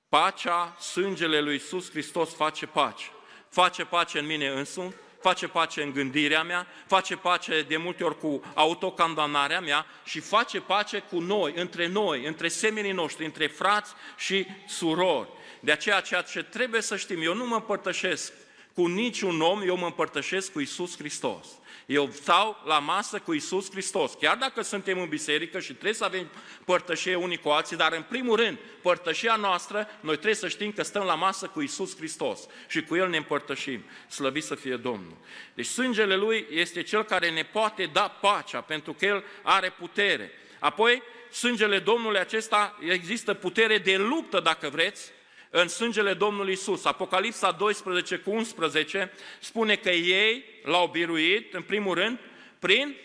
pacea, 0.08 0.76
sângele 0.80 1.40
lui 1.40 1.52
Iisus 1.52 1.90
Hristos 1.90 2.34
face 2.34 2.66
pace. 2.66 3.04
Face 3.48 3.84
pace 3.84 4.18
în 4.18 4.26
mine 4.26 4.48
însumi, 4.48 4.94
face 5.20 5.48
pace 5.48 5.82
în 5.82 5.92
gândirea 5.92 6.42
mea, 6.42 6.66
face 6.86 7.16
pace 7.16 7.62
de 7.68 7.76
multe 7.76 8.04
ori 8.04 8.18
cu 8.18 8.42
autocandamnarea 8.54 9.60
mea 9.60 9.86
și 10.04 10.20
face 10.20 10.60
pace 10.60 10.98
cu 10.98 11.20
noi, 11.20 11.52
între 11.56 11.86
noi, 11.86 12.26
între 12.26 12.48
semenii 12.48 12.92
noștri, 12.92 13.24
între 13.24 13.46
frați 13.46 13.92
și 14.16 14.46
surori. 14.66 15.28
De 15.60 15.72
aceea, 15.72 16.00
ceea 16.00 16.22
ce 16.22 16.42
trebuie 16.42 16.80
să 16.80 16.96
știm, 16.96 17.22
eu 17.22 17.34
nu 17.34 17.46
mă 17.46 17.54
împărtășesc 17.54 18.32
cu 18.74 18.86
niciun 18.86 19.40
om, 19.40 19.62
eu 19.66 19.76
mă 19.76 19.86
împărtășesc 19.86 20.52
cu 20.52 20.60
Isus 20.60 20.96
Hristos. 20.96 21.46
Eu 21.90 22.10
stau 22.10 22.62
la 22.66 22.78
masă 22.78 23.18
cu 23.18 23.32
Isus 23.32 23.70
Hristos. 23.70 24.12
Chiar 24.20 24.36
dacă 24.36 24.62
suntem 24.62 25.00
în 25.00 25.08
biserică 25.08 25.60
și 25.60 25.72
trebuie 25.72 25.92
să 25.92 26.04
avem 26.04 26.30
părtășie 26.64 27.14
unii 27.14 27.36
cu 27.36 27.48
alții, 27.48 27.76
dar 27.76 27.92
în 27.92 28.04
primul 28.08 28.36
rând, 28.36 28.58
părtășia 28.82 29.36
noastră, 29.36 29.88
noi 30.00 30.14
trebuie 30.14 30.34
să 30.34 30.48
știm 30.48 30.72
că 30.72 30.82
stăm 30.82 31.04
la 31.04 31.14
masă 31.14 31.46
cu 31.46 31.60
Isus 31.60 31.96
Hristos 31.96 32.40
și 32.68 32.82
cu 32.82 32.96
El 32.96 33.08
ne 33.08 33.16
împărtășim. 33.16 33.84
Slăvit 34.08 34.44
să 34.44 34.54
fie 34.54 34.76
Domnul. 34.76 35.16
Deci 35.54 35.66
sângele 35.66 36.16
Lui 36.16 36.46
este 36.50 36.82
Cel 36.82 37.02
care 37.02 37.30
ne 37.30 37.42
poate 37.42 37.90
da 37.92 38.08
pacea, 38.08 38.60
pentru 38.60 38.92
că 38.92 39.04
El 39.04 39.24
are 39.42 39.70
putere. 39.70 40.32
Apoi, 40.58 41.02
sângele 41.30 41.78
Domnului 41.78 42.18
acesta 42.18 42.78
există 42.88 43.34
putere 43.34 43.78
de 43.78 43.96
luptă, 43.96 44.40
dacă 44.40 44.68
vreți, 44.68 45.12
în 45.50 45.68
sângele 45.68 46.14
Domnului 46.14 46.52
Isus. 46.52 46.84
Apocalipsa 46.84 47.50
12 47.50 48.16
cu 48.16 48.30
11 48.30 49.12
spune 49.40 49.76
că 49.76 49.90
ei 49.90 50.44
l-au 50.62 50.86
biruit, 50.86 51.54
în 51.54 51.62
primul 51.62 51.94
rând, 51.94 52.18
prin 52.58 52.96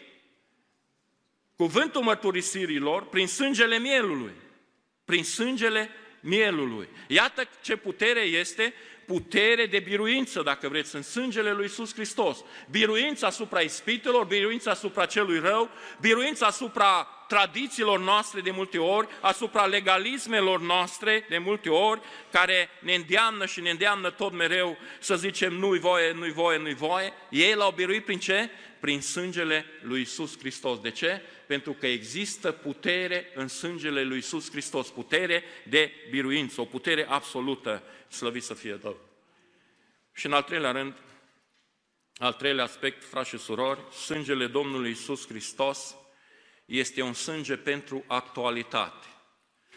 cuvântul 1.56 2.02
mărturisirilor, 2.02 3.06
prin 3.06 3.28
sângele 3.28 3.80
mielului. 3.80 4.34
Prin 5.06 5.24
sângele 5.24 5.90
mielului. 6.26 6.88
Iată 7.08 7.50
ce 7.62 7.76
putere 7.76 8.20
este 8.20 8.74
putere 9.06 9.66
de 9.66 9.80
biruință, 9.80 10.42
dacă 10.42 10.70
vreți, 10.70 10.96
în 10.96 11.02
sângele 11.02 11.52
lui 11.52 11.64
Iisus 11.64 11.94
Hristos. 11.94 12.44
Biruința 12.70 13.28
asupra 13.28 13.60
ispitelor, 13.60 14.26
biruința 14.26 14.72
asupra 14.72 15.06
celui 15.06 15.40
rău, 15.40 15.70
biruința 16.02 16.46
asupra 16.46 17.08
tradițiilor 17.28 18.00
noastre 18.00 18.42
de 18.42 18.52
multe 18.52 18.78
ori, 18.78 19.08
asupra 19.22 19.66
legalismelor 19.66 20.62
noastre 20.62 21.26
de 21.30 21.38
multe 21.38 21.70
ori, 21.70 22.02
care 22.32 22.70
ne 22.80 22.94
îndeamnă 22.94 23.46
și 23.46 23.62
ne 23.62 23.70
îndeamnă 23.70 24.10
tot 24.10 24.34
mereu 24.34 24.78
să 25.00 25.16
zicem 25.16 25.54
nu-i 25.54 25.80
voie, 25.80 26.12
nu-i 26.12 26.32
voie, 26.32 26.58
nu-i 26.58 26.74
voie. 26.74 27.14
Ei 27.30 27.54
l-au 27.54 27.72
biruit 27.72 28.06
prin 28.06 28.20
ce? 28.20 28.50
Prin 28.86 29.02
sângele 29.02 29.66
lui 29.82 30.02
Isus 30.02 30.38
Hristos. 30.38 30.80
De 30.80 30.92
ce? 30.92 31.22
Pentru 31.48 31.74
că 31.74 31.88
există 31.88 32.52
putere 32.52 33.32
în 33.36 33.48
sângele 33.48 34.04
lui 34.04 34.18
Isus 34.18 34.50
Hristos, 34.50 34.90
putere 34.90 35.44
de 35.68 35.92
biruință, 36.10 36.62
o 36.62 36.66
putere 36.66 37.06
absolută, 37.10 37.84
slăvit 38.08 38.44
să 38.44 38.54
fie 38.54 38.74
Domnul. 38.74 39.10
Și 40.14 40.26
în 40.26 40.34
al 40.34 40.42
treilea 40.42 40.72
rând, 40.72 40.94
al 42.18 42.34
treilea 42.34 42.64
aspect, 42.64 43.04
frați 43.04 43.30
și 43.30 43.38
surori, 43.38 43.94
sângele 43.94 44.48
Domnului 44.48 44.92
Isus 44.92 45.28
Hristos 45.28 45.96
este 46.66 47.02
un 47.02 47.14
sânge 47.14 47.56
pentru 47.56 48.04
actualitate. 48.08 49.08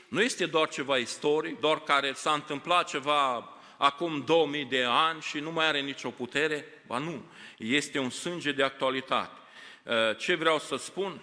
Nu 0.09 0.23
este 0.23 0.47
doar 0.47 0.69
ceva 0.69 0.97
istoric, 0.97 1.61
doar 1.61 1.83
care 1.83 2.13
s-a 2.13 2.33
întâmplat 2.33 2.89
ceva 2.89 3.53
acum 3.79 4.25
2000 4.25 4.65
de 4.65 4.85
ani 4.85 5.21
și 5.21 5.39
nu 5.39 5.53
mai 5.53 5.67
are 5.67 5.81
nicio 5.81 6.11
putere, 6.11 6.65
ba 6.89 6.99
nu, 6.99 7.25
este 7.59 7.99
un 7.99 8.11
sânge 8.11 8.53
de 8.53 8.63
actualitate. 8.63 9.37
Uh, 9.83 10.17
ce 10.17 10.35
vreau 10.35 10.59
să 10.59 10.77
spun 10.77 11.23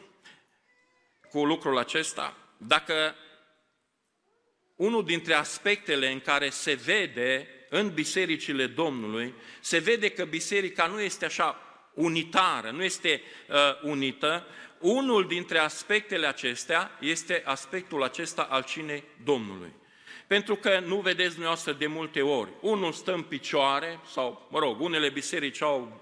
cu 1.30 1.46
lucrul 1.46 1.78
acesta? 1.78 2.38
Dacă 2.58 3.16
unul 4.76 5.06
dintre 5.06 5.34
aspectele 5.34 6.12
în 6.12 6.20
care 6.20 6.50
se 6.50 6.74
vede 6.74 7.48
în 7.70 7.94
bisericile 7.94 8.68
Domnului, 8.68 9.34
se 9.60 9.78
vede 9.78 10.10
că 10.10 10.26
biserica 10.26 10.86
nu 10.86 11.00
este 11.00 11.26
așa 11.26 11.60
unitară, 11.94 12.70
nu 12.72 12.84
este 12.84 13.22
uh, 13.50 13.56
unită, 13.82 14.48
unul 14.80 15.28
dintre 15.28 15.58
aspectele 15.58 16.28
acestea 16.28 16.92
este 17.00 17.42
aspectul 17.46 18.04
acesta 18.04 18.42
al 18.42 18.64
cinei 18.64 19.04
Domnului. 19.24 19.74
Pentru 20.28 20.56
că 20.56 20.80
nu 20.86 20.96
vedeți 20.96 21.30
dumneavoastră 21.30 21.72
de 21.72 21.88
multe 21.88 22.22
ori, 22.22 22.50
unul 22.62 22.92
stă 22.92 23.14
în 23.14 23.22
picioare, 23.22 24.00
sau, 24.12 24.48
mă 24.50 24.60
rog, 24.60 24.82
unele 24.82 25.10
biserici 25.10 25.62
au 25.62 26.02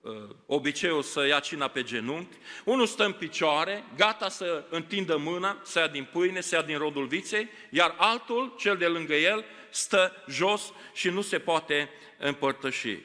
uh, 0.00 0.12
obiceiul 0.46 1.02
să 1.02 1.26
ia 1.26 1.38
cina 1.38 1.68
pe 1.68 1.82
genunchi, 1.82 2.36
unul 2.64 2.86
stă 2.86 3.04
în 3.04 3.12
picioare, 3.12 3.84
gata 3.96 4.28
să 4.28 4.64
întindă 4.70 5.16
mâna, 5.16 5.60
să 5.62 5.78
ia 5.78 5.88
din 5.88 6.08
pâine, 6.12 6.40
să 6.40 6.54
ia 6.54 6.62
din 6.62 6.78
rodul 6.78 7.06
viței, 7.06 7.48
iar 7.70 7.94
altul, 7.98 8.54
cel 8.58 8.76
de 8.76 8.86
lângă 8.86 9.14
el, 9.14 9.44
stă 9.70 10.24
jos 10.28 10.72
și 10.92 11.08
nu 11.08 11.20
se 11.20 11.38
poate 11.38 11.90
împărtăși. 12.18 12.98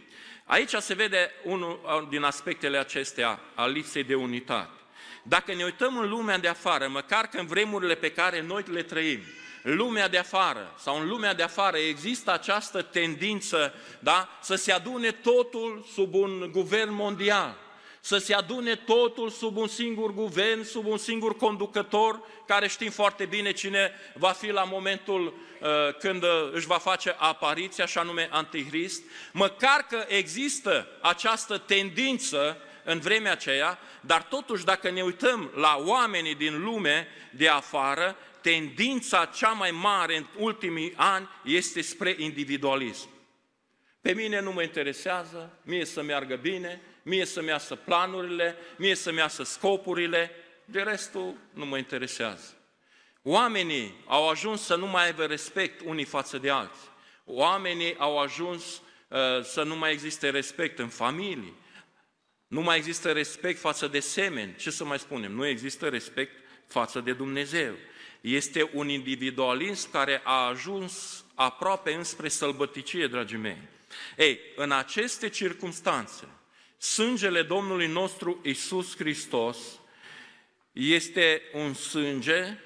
Aici 0.45 0.73
se 0.73 0.93
vede 0.93 1.31
unul 1.43 2.07
din 2.09 2.23
aspectele 2.23 2.77
acestea 2.77 3.39
al 3.55 3.71
lipsei 3.71 4.03
de 4.03 4.15
unitate. 4.15 4.71
Dacă 5.23 5.53
ne 5.53 5.63
uităm 5.63 5.97
în 5.97 6.09
lumea 6.09 6.37
de 6.37 6.47
afară, 6.47 6.87
măcar 6.87 7.27
că 7.27 7.39
în 7.39 7.45
vremurile 7.45 7.95
pe 7.95 8.11
care 8.11 8.41
noi 8.41 8.63
le 8.71 8.83
trăim, 8.83 9.19
lumea 9.75 10.07
de 10.07 10.17
afară 10.17 10.73
sau 10.79 10.99
în 10.99 11.07
lumea 11.07 11.33
de 11.33 11.43
afară 11.43 11.77
există 11.77 12.31
această 12.31 12.81
tendință 12.81 13.73
da, 13.99 14.29
să 14.41 14.55
se 14.55 14.71
adune 14.71 15.11
totul 15.11 15.85
sub 15.93 16.13
un 16.13 16.49
guvern 16.51 16.93
mondial, 16.93 17.57
să 17.99 18.17
se 18.17 18.33
adune 18.33 18.75
totul 18.75 19.29
sub 19.29 19.57
un 19.57 19.67
singur 19.67 20.13
guvern, 20.13 20.63
sub 20.63 20.85
un 20.85 20.97
singur 20.97 21.35
conducător, 21.35 22.21
care 22.45 22.67
știm 22.67 22.91
foarte 22.91 23.25
bine 23.25 23.51
cine 23.51 23.91
va 24.13 24.29
fi 24.31 24.51
la 24.51 24.63
momentul 24.63 25.33
uh, 25.61 25.67
când 25.99 26.23
își 26.53 26.67
va 26.67 26.77
face 26.77 27.15
apariția, 27.17 27.85
și 27.85 27.97
anume 27.97 28.29
Antichrist, 28.31 29.03
măcar 29.31 29.85
că 29.89 30.05
există 30.07 30.87
această 31.01 31.57
tendință 31.57 32.57
în 32.83 32.99
vremea 32.99 33.31
aceea, 33.31 33.79
dar 34.01 34.23
totuși 34.23 34.65
dacă 34.65 34.89
ne 34.89 35.01
uităm 35.01 35.51
la 35.55 35.81
oamenii 35.85 36.35
din 36.35 36.63
lume 36.63 37.07
de 37.31 37.47
afară, 37.47 38.15
tendința 38.47 39.25
cea 39.25 39.49
mai 39.49 39.71
mare 39.71 40.17
în 40.17 40.25
ultimii 40.37 40.93
ani 40.95 41.29
este 41.43 41.81
spre 41.81 42.15
individualism. 42.17 43.09
Pe 44.01 44.13
mine 44.13 44.39
nu 44.39 44.51
mă 44.51 44.61
interesează, 44.61 45.59
mie 45.63 45.85
să 45.85 46.01
meargă 46.01 46.35
bine, 46.35 46.81
mie 47.03 47.25
să-mi 47.25 47.47
iasă 47.47 47.75
planurile, 47.75 48.55
mie 48.77 48.95
să-mi 48.95 49.17
iasă 49.17 49.43
scopurile, 49.43 50.31
de 50.65 50.81
restul 50.81 51.35
nu 51.53 51.65
mă 51.65 51.77
interesează. 51.77 52.55
Oamenii 53.23 54.03
au 54.05 54.29
ajuns 54.29 54.61
să 54.61 54.75
nu 54.75 54.87
mai 54.87 55.05
aibă 55.05 55.25
respect 55.25 55.81
unii 55.85 56.05
față 56.05 56.37
de 56.37 56.49
alții. 56.49 56.89
Oamenii 57.25 57.95
au 57.97 58.19
ajuns 58.19 58.81
uh, 59.07 59.43
să 59.43 59.63
nu 59.63 59.75
mai 59.75 59.91
existe 59.91 60.29
respect 60.29 60.79
în 60.79 60.89
familie. 60.89 61.53
Nu 62.47 62.61
mai 62.61 62.77
există 62.77 63.11
respect 63.11 63.59
față 63.59 63.87
de 63.87 63.99
semeni. 63.99 64.55
Ce 64.55 64.71
să 64.71 64.85
mai 64.85 64.99
spunem? 64.99 65.31
Nu 65.31 65.45
există 65.45 65.89
respect 65.89 66.31
față 66.67 66.99
de 66.99 67.13
Dumnezeu. 67.13 67.73
Este 68.27 68.69
un 68.73 68.89
individualism 68.89 69.91
care 69.91 70.21
a 70.23 70.47
ajuns 70.47 71.25
aproape 71.35 71.93
înspre 71.93 72.27
sălbăticie, 72.27 73.07
dragii 73.07 73.37
mei. 73.37 73.57
Ei, 74.17 74.39
în 74.55 74.71
aceste 74.71 75.29
circunstanțe, 75.29 76.27
sângele 76.77 77.41
Domnului 77.41 77.87
nostru 77.87 78.39
Isus 78.43 78.95
Hristos 78.95 79.57
este 80.71 81.41
un 81.53 81.73
sânge, 81.73 82.57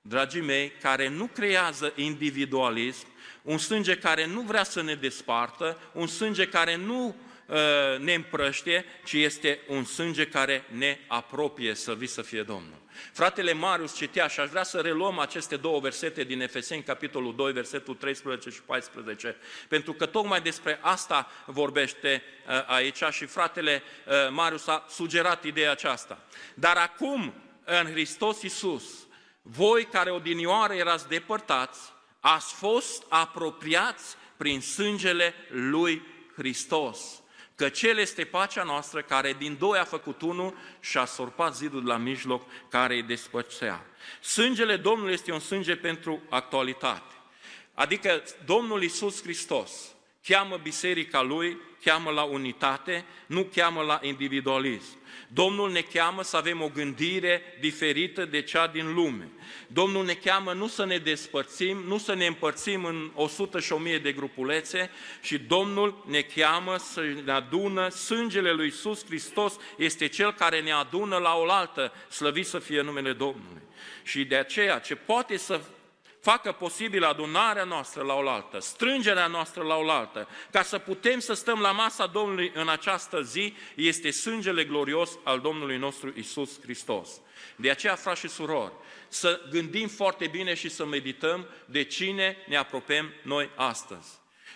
dragii 0.00 0.40
mei, 0.40 0.72
care 0.80 1.08
nu 1.08 1.26
creează 1.26 1.92
individualism, 1.96 3.06
un 3.42 3.58
sânge 3.58 3.96
care 3.96 4.26
nu 4.26 4.40
vrea 4.40 4.64
să 4.64 4.82
ne 4.82 4.94
despartă, 4.94 5.78
un 5.92 6.06
sânge 6.06 6.48
care 6.48 6.76
nu 6.76 7.06
uh, 7.06 7.14
ne 7.98 8.14
împrăștie, 8.14 8.84
ci 9.04 9.12
este 9.12 9.60
un 9.68 9.84
sânge 9.84 10.26
care 10.26 10.64
ne 10.68 10.98
apropie, 11.06 11.74
să 11.74 11.94
vi 11.94 12.06
să 12.06 12.22
fie 12.22 12.42
Domnul. 12.42 12.82
Fratele 13.12 13.52
Marius 13.52 13.94
citea 13.94 14.26
și 14.26 14.40
aș 14.40 14.48
vrea 14.48 14.62
să 14.62 14.80
reluăm 14.80 15.18
aceste 15.18 15.56
două 15.56 15.80
versete 15.80 16.24
din 16.24 16.40
Efeseni, 16.40 16.82
capitolul 16.82 17.34
2, 17.34 17.52
versetul 17.52 17.94
13 17.94 18.50
și 18.50 18.62
14, 18.62 19.36
pentru 19.68 19.92
că 19.92 20.06
tocmai 20.06 20.40
despre 20.40 20.78
asta 20.80 21.30
vorbește 21.46 22.22
uh, 22.48 22.66
aici 22.66 23.02
și 23.10 23.24
fratele 23.24 23.82
uh, 24.06 24.14
Marius 24.30 24.66
a 24.66 24.86
sugerat 24.88 25.44
ideea 25.44 25.70
aceasta. 25.70 26.18
Dar 26.54 26.76
acum, 26.76 27.34
în 27.64 27.86
Hristos 27.90 28.42
Iisus, 28.42 28.84
voi 29.42 29.84
care 29.84 30.10
odinioară 30.10 30.72
erați 30.72 31.08
depărtați, 31.08 31.92
ați 32.20 32.54
fost 32.54 33.04
apropiați 33.08 34.16
prin 34.36 34.60
sângele 34.60 35.34
lui 35.48 36.02
Hristos 36.36 37.21
că 37.62 37.68
Cel 37.68 37.98
este 37.98 38.24
pacea 38.24 38.62
noastră 38.62 39.02
care 39.02 39.32
din 39.38 39.56
doi 39.58 39.78
a 39.78 39.84
făcut 39.84 40.22
unul 40.22 40.54
și 40.80 40.98
a 40.98 41.04
sorpat 41.04 41.56
zidul 41.56 41.86
la 41.86 41.96
mijloc 41.96 42.42
care 42.68 42.94
îi 42.94 43.02
despăcea. 43.02 43.84
Sângele 44.20 44.76
Domnului 44.76 45.12
este 45.12 45.32
un 45.32 45.38
sânge 45.38 45.76
pentru 45.76 46.22
actualitate. 46.28 47.14
Adică 47.74 48.22
Domnul 48.44 48.82
Isus 48.82 49.22
Hristos 49.22 49.94
cheamă 50.22 50.56
biserica 50.56 51.20
Lui, 51.20 51.60
cheamă 51.84 52.10
la 52.10 52.22
unitate, 52.22 53.04
nu 53.26 53.44
cheamă 53.44 53.82
la 53.82 53.98
individualism. 54.02 54.98
Domnul 55.28 55.70
ne 55.70 55.80
cheamă 55.80 56.22
să 56.22 56.36
avem 56.36 56.62
o 56.62 56.70
gândire 56.74 57.42
diferită 57.60 58.24
de 58.24 58.42
cea 58.42 58.66
din 58.66 58.94
lume. 58.94 59.28
Domnul 59.66 60.04
ne 60.04 60.14
cheamă 60.14 60.52
nu 60.52 60.66
să 60.66 60.84
ne 60.84 60.96
despărțim, 60.96 61.82
nu 61.86 61.98
să 61.98 62.14
ne 62.14 62.26
împărțim 62.26 62.84
în 62.84 63.10
100 63.14 63.60
și 63.60 63.72
1000 63.72 63.98
de 63.98 64.12
grupulețe, 64.12 64.90
și 65.20 65.38
Domnul 65.38 66.04
ne 66.08 66.20
cheamă 66.20 66.76
să 66.78 67.00
ne 67.24 67.32
adună, 67.32 67.88
sângele 67.88 68.52
lui 68.52 68.64
Iisus 68.64 69.04
Hristos 69.04 69.56
este 69.76 70.06
Cel 70.08 70.32
care 70.32 70.60
ne 70.60 70.72
adună 70.72 71.16
la 71.16 71.34
oaltă, 71.34 71.92
slăvit 72.08 72.46
să 72.46 72.58
fie 72.58 72.80
numele 72.80 73.12
Domnului. 73.12 73.62
Și 74.02 74.24
de 74.24 74.36
aceea, 74.36 74.78
ce 74.78 74.94
poate 74.94 75.36
să 75.36 75.60
facă 76.22 76.52
posibil 76.52 77.04
adunarea 77.04 77.64
noastră 77.64 78.02
la 78.02 78.14
oaltă, 78.14 78.60
strângerea 78.60 79.26
noastră 79.26 79.62
la 79.62 79.76
oaltă, 79.76 80.28
ca 80.50 80.62
să 80.62 80.78
putem 80.78 81.18
să 81.18 81.32
stăm 81.32 81.60
la 81.60 81.72
masa 81.72 82.06
Domnului 82.06 82.52
în 82.54 82.68
această 82.68 83.22
zi, 83.22 83.54
este 83.74 84.10
sângele 84.10 84.64
glorios 84.64 85.18
al 85.22 85.40
Domnului 85.40 85.76
nostru 85.76 86.12
Isus 86.16 86.60
Hristos. 86.60 87.20
De 87.56 87.70
aceea, 87.70 87.94
frați 87.94 88.20
și 88.20 88.28
surori, 88.28 88.72
să 89.08 89.40
gândim 89.50 89.88
foarte 89.88 90.26
bine 90.26 90.54
și 90.54 90.68
să 90.68 90.84
medităm 90.84 91.46
de 91.64 91.84
cine 91.84 92.36
ne 92.46 92.56
apropiem 92.56 93.12
noi 93.22 93.50
astăzi. 93.56 94.08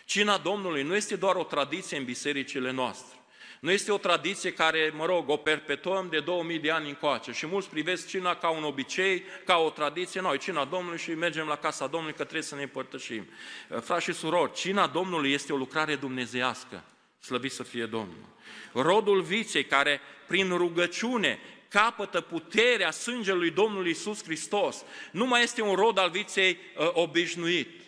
Cina 0.05 0.39
Domnului 0.39 0.83
nu 0.83 0.95
este 0.95 1.17
doar 1.17 1.35
o 1.35 1.45
tradiție 1.45 1.97
în 1.97 2.05
bisericile 2.05 2.71
noastre. 2.71 3.16
Nu 3.61 3.71
este 3.71 3.93
o 3.93 3.99
tradiție 3.99 4.53
care, 4.53 4.93
mă 4.97 5.05
rog, 5.05 5.29
o 5.29 5.37
perpetuăm 5.37 6.07
de 6.11 6.21
2000 6.21 6.59
de 6.59 6.71
ani 6.71 6.89
încoace 6.89 7.33
și 7.33 7.47
mulți 7.47 7.69
privesc 7.69 8.09
cina 8.09 8.35
ca 8.35 8.49
un 8.49 8.65
obicei, 8.65 9.23
ca 9.45 9.57
o 9.57 9.71
tradiție. 9.71 10.21
Noi, 10.21 10.39
cina 10.39 10.65
Domnului 10.65 10.99
și 10.99 11.11
mergem 11.11 11.47
la 11.47 11.57
casa 11.57 11.87
Domnului 11.87 12.17
că 12.17 12.23
trebuie 12.23 12.43
să 12.43 12.55
ne 12.55 12.63
împărtășim. 12.63 13.29
Frați 13.81 14.05
și 14.05 14.13
surori, 14.13 14.53
cina 14.53 14.87
Domnului 14.87 15.33
este 15.33 15.53
o 15.53 15.57
lucrare 15.57 15.95
dumnezeiască. 15.95 16.85
Slăvit 17.21 17.53
să 17.53 17.63
fie 17.63 17.87
Domnul. 17.87 18.35
Rodul 18.73 19.23
viței 19.23 19.65
care 19.65 20.01
prin 20.27 20.57
rugăciune 20.57 21.39
capătă 21.69 22.21
puterea 22.21 22.91
sângelui 22.91 23.51
Domnului 23.51 23.91
Isus 23.91 24.23
Hristos, 24.23 24.85
nu 25.13 25.27
mai 25.27 25.43
este 25.43 25.63
un 25.63 25.75
rod 25.75 25.99
al 25.99 26.11
viței 26.11 26.59
uh, 26.79 26.91
obișnuit. 26.93 27.86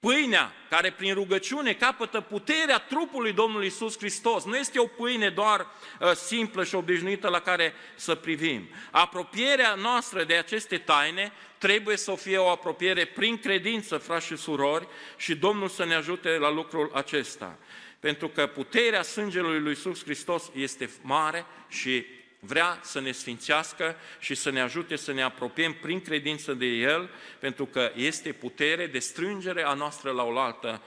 Pâinea 0.00 0.52
care 0.68 0.92
prin 0.92 1.14
rugăciune 1.14 1.72
capătă 1.72 2.20
puterea 2.20 2.78
trupului 2.78 3.32
Domnului 3.32 3.66
Isus 3.66 3.98
Hristos. 3.98 4.44
Nu 4.44 4.56
este 4.56 4.78
o 4.78 4.86
pâine 4.86 5.30
doar 5.30 5.66
uh, 6.00 6.12
simplă 6.12 6.64
și 6.64 6.74
obișnuită 6.74 7.28
la 7.28 7.40
care 7.40 7.72
să 7.94 8.14
privim. 8.14 8.68
Apropierea 8.90 9.74
noastră 9.74 10.24
de 10.24 10.34
aceste 10.34 10.78
taine 10.78 11.32
trebuie 11.58 11.96
să 11.96 12.14
fie 12.14 12.38
o 12.38 12.48
apropiere 12.48 13.04
prin 13.04 13.38
credință, 13.38 13.96
frați 13.96 14.26
și 14.26 14.36
surori, 14.36 14.88
și 15.16 15.34
Domnul 15.34 15.68
să 15.68 15.84
ne 15.84 15.94
ajute 15.94 16.28
la 16.28 16.50
lucrul 16.50 16.90
acesta. 16.94 17.58
Pentru 17.98 18.28
că 18.28 18.46
puterea 18.46 19.02
sângelui 19.02 19.60
lui 19.60 19.72
Isus 19.72 20.02
Hristos 20.04 20.50
este 20.54 20.90
mare 21.02 21.46
și 21.68 22.06
vrea 22.40 22.78
să 22.82 23.00
ne 23.00 23.12
sfințească 23.12 23.96
și 24.18 24.34
să 24.34 24.50
ne 24.50 24.60
ajute 24.60 24.96
să 24.96 25.12
ne 25.12 25.22
apropiem 25.22 25.72
prin 25.72 26.00
credință 26.00 26.54
de 26.54 26.66
El, 26.66 27.10
pentru 27.38 27.66
că 27.66 27.92
este 27.94 28.32
putere 28.32 28.86
de 28.86 28.98
strângere 28.98 29.62
a 29.62 29.74
noastră 29.74 30.10
la 30.10 30.22
oaltă. 30.22 30.82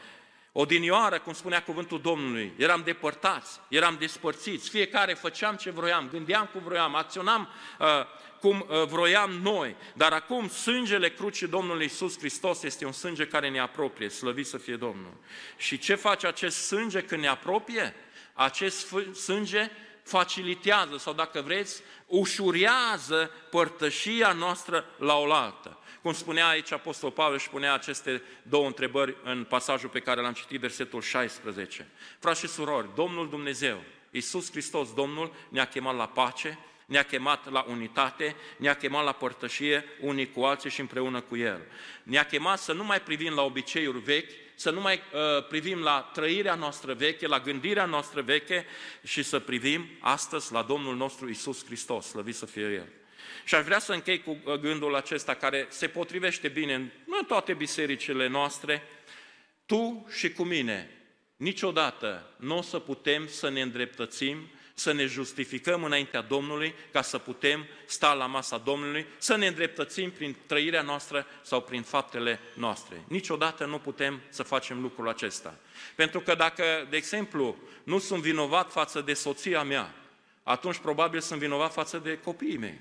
Odinioară, 0.51 1.19
cum 1.19 1.33
spunea 1.33 1.63
cuvântul 1.63 2.01
Domnului, 2.01 2.53
eram 2.57 2.81
depărtați, 2.85 3.59
eram 3.69 3.95
despărțiți, 3.99 4.69
fiecare 4.69 5.13
făceam 5.13 5.55
ce 5.55 5.71
vroiam, 5.71 6.09
gândeam 6.11 6.49
cum 6.51 6.61
vroiam, 6.61 6.95
acționam 6.95 7.49
uh, 7.79 7.87
cum 8.39 8.65
uh, 8.69 8.87
vroiam 8.87 9.31
noi, 9.31 9.75
dar 9.93 10.11
acum 10.11 10.49
sângele 10.49 11.09
crucii 11.09 11.47
Domnului 11.47 11.85
Isus 11.85 12.17
Hristos 12.17 12.63
este 12.63 12.85
un 12.85 12.91
sânge 12.91 13.27
care 13.27 13.49
ne 13.49 13.59
apropie, 13.59 14.09
slăvit 14.09 14.45
să 14.45 14.57
fie 14.57 14.75
Domnul. 14.75 15.13
Și 15.57 15.77
ce 15.77 15.95
face 15.95 16.27
acest 16.27 16.65
sânge 16.65 17.01
când 17.01 17.21
ne 17.21 17.27
apropie? 17.27 17.93
Acest 18.33 18.95
sânge 19.13 19.71
facilitează 20.03 20.97
sau 20.97 21.13
dacă 21.13 21.41
vreți, 21.41 21.81
ușurează 22.07 23.31
părtășia 23.49 24.31
noastră 24.33 24.85
la 24.97 25.15
oaltă. 25.15 25.77
Cum 26.01 26.13
spunea 26.13 26.47
aici 26.47 26.71
Apostol 26.71 27.11
Pavel 27.11 27.37
și 27.37 27.49
punea 27.49 27.73
aceste 27.73 28.21
două 28.41 28.65
întrebări 28.65 29.15
în 29.23 29.43
pasajul 29.43 29.89
pe 29.89 29.99
care 29.99 30.21
l-am 30.21 30.33
citit, 30.33 30.59
versetul 30.59 31.01
16. 31.01 31.89
Frați 32.19 32.39
și 32.39 32.47
surori, 32.47 32.89
Domnul 32.95 33.29
Dumnezeu, 33.29 33.83
Iisus 34.11 34.51
Hristos, 34.51 34.93
Domnul, 34.93 35.33
ne-a 35.49 35.65
chemat 35.65 35.95
la 35.95 36.07
pace, 36.07 36.59
ne-a 36.85 37.03
chemat 37.03 37.51
la 37.51 37.65
unitate, 37.69 38.35
ne-a 38.57 38.75
chemat 38.75 39.03
la 39.03 39.11
părtășie 39.11 39.85
unii 39.99 40.31
cu 40.31 40.41
alții 40.41 40.69
și 40.69 40.79
împreună 40.79 41.21
cu 41.21 41.37
El. 41.37 41.61
Ne-a 42.03 42.25
chemat 42.25 42.59
să 42.59 42.73
nu 42.73 42.83
mai 42.83 43.01
privim 43.01 43.33
la 43.33 43.41
obiceiuri 43.41 43.99
vechi, 43.99 44.31
să 44.55 44.69
nu 44.69 44.81
mai 44.81 45.01
uh, 45.13 45.47
privim 45.47 45.79
la 45.79 46.09
trăirea 46.13 46.55
noastră 46.55 46.93
veche, 46.93 47.27
la 47.27 47.39
gândirea 47.39 47.85
noastră 47.85 48.21
veche 48.21 48.65
și 49.03 49.23
să 49.23 49.39
privim 49.39 49.85
astăzi 49.99 50.51
la 50.51 50.61
Domnul 50.61 50.95
nostru 50.95 51.29
Isus 51.29 51.65
Hristos, 51.65 52.07
slăvit 52.07 52.35
să 52.35 52.45
fie 52.45 52.63
El. 52.63 52.87
Și 53.45 53.55
aș 53.55 53.63
vrea 53.63 53.79
să 53.79 53.93
închei 53.93 54.21
cu 54.21 54.37
uh, 54.43 54.53
gândul 54.53 54.95
acesta 54.95 55.33
care 55.33 55.65
se 55.69 55.87
potrivește 55.87 56.47
bine 56.47 56.73
în, 56.73 56.89
în 57.07 57.25
toate 57.25 57.53
bisericile 57.53 58.27
noastre. 58.27 58.83
Tu 59.65 60.07
și 60.17 60.31
cu 60.31 60.43
mine, 60.43 60.89
niciodată 61.35 62.35
nu 62.37 62.57
o 62.57 62.61
să 62.61 62.79
putem 62.79 63.27
să 63.27 63.49
ne 63.49 63.61
îndreptățim 63.61 64.49
să 64.73 64.91
ne 64.91 65.05
justificăm 65.05 65.83
înaintea 65.83 66.21
Domnului 66.21 66.73
ca 66.91 67.01
să 67.01 67.17
putem 67.17 67.65
sta 67.85 68.13
la 68.13 68.25
masa 68.25 68.57
Domnului, 68.57 69.05
să 69.17 69.35
ne 69.35 69.47
îndreptățim 69.47 70.11
prin 70.11 70.35
trăirea 70.45 70.81
noastră 70.81 71.25
sau 71.41 71.61
prin 71.61 71.81
faptele 71.81 72.39
noastre. 72.53 73.03
Niciodată 73.07 73.65
nu 73.65 73.79
putem 73.79 74.21
să 74.29 74.43
facem 74.43 74.81
lucrul 74.81 75.09
acesta. 75.09 75.55
Pentru 75.95 76.19
că 76.19 76.35
dacă, 76.35 76.63
de 76.89 76.97
exemplu, 76.97 77.57
nu 77.83 77.99
sunt 77.99 78.21
vinovat 78.21 78.71
față 78.71 79.01
de 79.01 79.13
soția 79.13 79.63
mea, 79.63 79.93
atunci 80.43 80.77
probabil 80.77 81.19
sunt 81.19 81.39
vinovat 81.39 81.73
față 81.73 81.97
de 81.97 82.17
copiii 82.17 82.57
mei. 82.57 82.79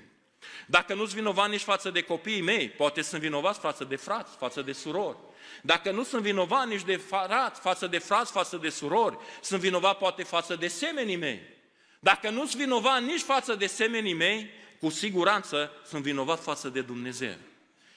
Dacă 0.67 0.93
nu 0.93 0.99
sunt 0.99 1.15
vinovat 1.15 1.49
nici 1.49 1.61
față 1.61 1.89
de 1.89 2.01
copiii 2.01 2.41
mei, 2.41 2.69
poate 2.69 3.01
sunt 3.01 3.21
vinovați 3.21 3.59
față 3.59 3.83
de 3.83 3.95
frați, 3.95 4.37
față 4.37 4.61
de 4.61 4.71
surori. 4.71 5.17
Dacă 5.61 5.91
nu 5.91 6.03
sunt 6.03 6.21
vinovat 6.21 6.67
nici 6.67 6.83
de 6.83 6.95
frați, 6.95 7.59
față 7.59 7.87
de 7.87 7.97
frați, 7.97 8.31
față 8.31 8.57
de 8.57 8.69
surori, 8.69 9.17
sunt 9.41 9.61
vinovat 9.61 9.97
poate 9.97 10.23
față 10.23 10.55
de 10.55 10.67
semenii 10.67 11.15
mei. 11.15 11.52
Dacă 12.03 12.29
nu 12.29 12.45
sunt 12.45 12.61
vinovat 12.61 13.01
nici 13.01 13.21
față 13.21 13.55
de 13.55 13.65
semenii 13.65 14.13
mei, 14.13 14.49
cu 14.79 14.89
siguranță 14.89 15.71
sunt 15.85 16.03
vinovat 16.03 16.43
față 16.43 16.69
de 16.69 16.81
Dumnezeu. 16.81 17.35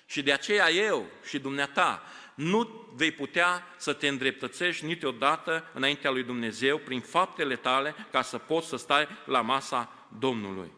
Și 0.07 0.23
de 0.23 0.33
aceea 0.33 0.71
eu 0.71 1.07
și 1.29 1.38
dumneata 1.38 2.03
nu 2.35 2.88
vei 2.95 3.11
putea 3.11 3.75
să 3.77 3.92
te 3.92 4.09
îndreptățești 4.09 4.85
niciodată 4.85 5.71
înaintea 5.75 6.11
lui 6.11 6.23
Dumnezeu 6.23 6.79
prin 6.79 7.01
faptele 7.01 7.57
tale 7.57 7.95
ca 8.11 8.23
să 8.23 8.38
poți 8.38 8.69
să 8.69 8.77
stai 8.77 9.09
la 9.25 9.40
masa 9.40 10.09
Domnului. 10.19 10.73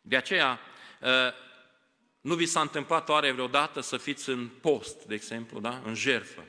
De 0.00 0.16
aceea, 0.16 0.60
ă, 1.02 1.34
nu 2.20 2.34
vi 2.34 2.46
s-a 2.46 2.60
întâmplat 2.60 3.08
oare 3.08 3.32
vreodată 3.32 3.80
să 3.80 3.96
fiți 3.96 4.28
în 4.28 4.48
post, 4.60 5.04
de 5.04 5.14
exemplu, 5.14 5.60
da? 5.60 5.82
în 5.84 5.94
jertfă, 5.94 6.44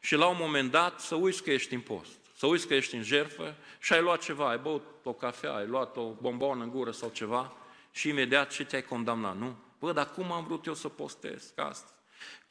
și 0.00 0.14
la 0.14 0.26
un 0.26 0.36
moment 0.40 0.70
dat 0.70 1.00
să 1.00 1.14
uiți 1.14 1.42
că 1.42 1.50
ești 1.50 1.74
în 1.74 1.80
post, 1.80 2.21
să 2.42 2.48
uiți 2.48 2.66
că 2.66 2.74
ești 2.74 2.94
în 2.94 3.02
jertfă 3.02 3.54
și 3.80 3.92
ai 3.92 4.00
luat 4.00 4.20
ceva, 4.20 4.48
ai 4.48 4.58
băut 4.58 4.82
o 5.02 5.12
cafea, 5.12 5.54
ai 5.54 5.66
luat 5.66 5.96
o 5.96 6.10
bombonă 6.20 6.62
în 6.62 6.70
gură 6.70 6.90
sau 6.90 7.08
ceva 7.08 7.52
și 7.90 8.08
imediat 8.08 8.50
ce 8.50 8.64
te-ai 8.64 8.82
condamnat, 8.82 9.36
nu? 9.36 9.56
Bă, 9.78 9.92
dar 9.92 10.10
cum 10.10 10.32
am 10.32 10.44
vrut 10.44 10.66
eu 10.66 10.74
să 10.74 10.88
postez 10.88 11.52
asta? 11.56 11.90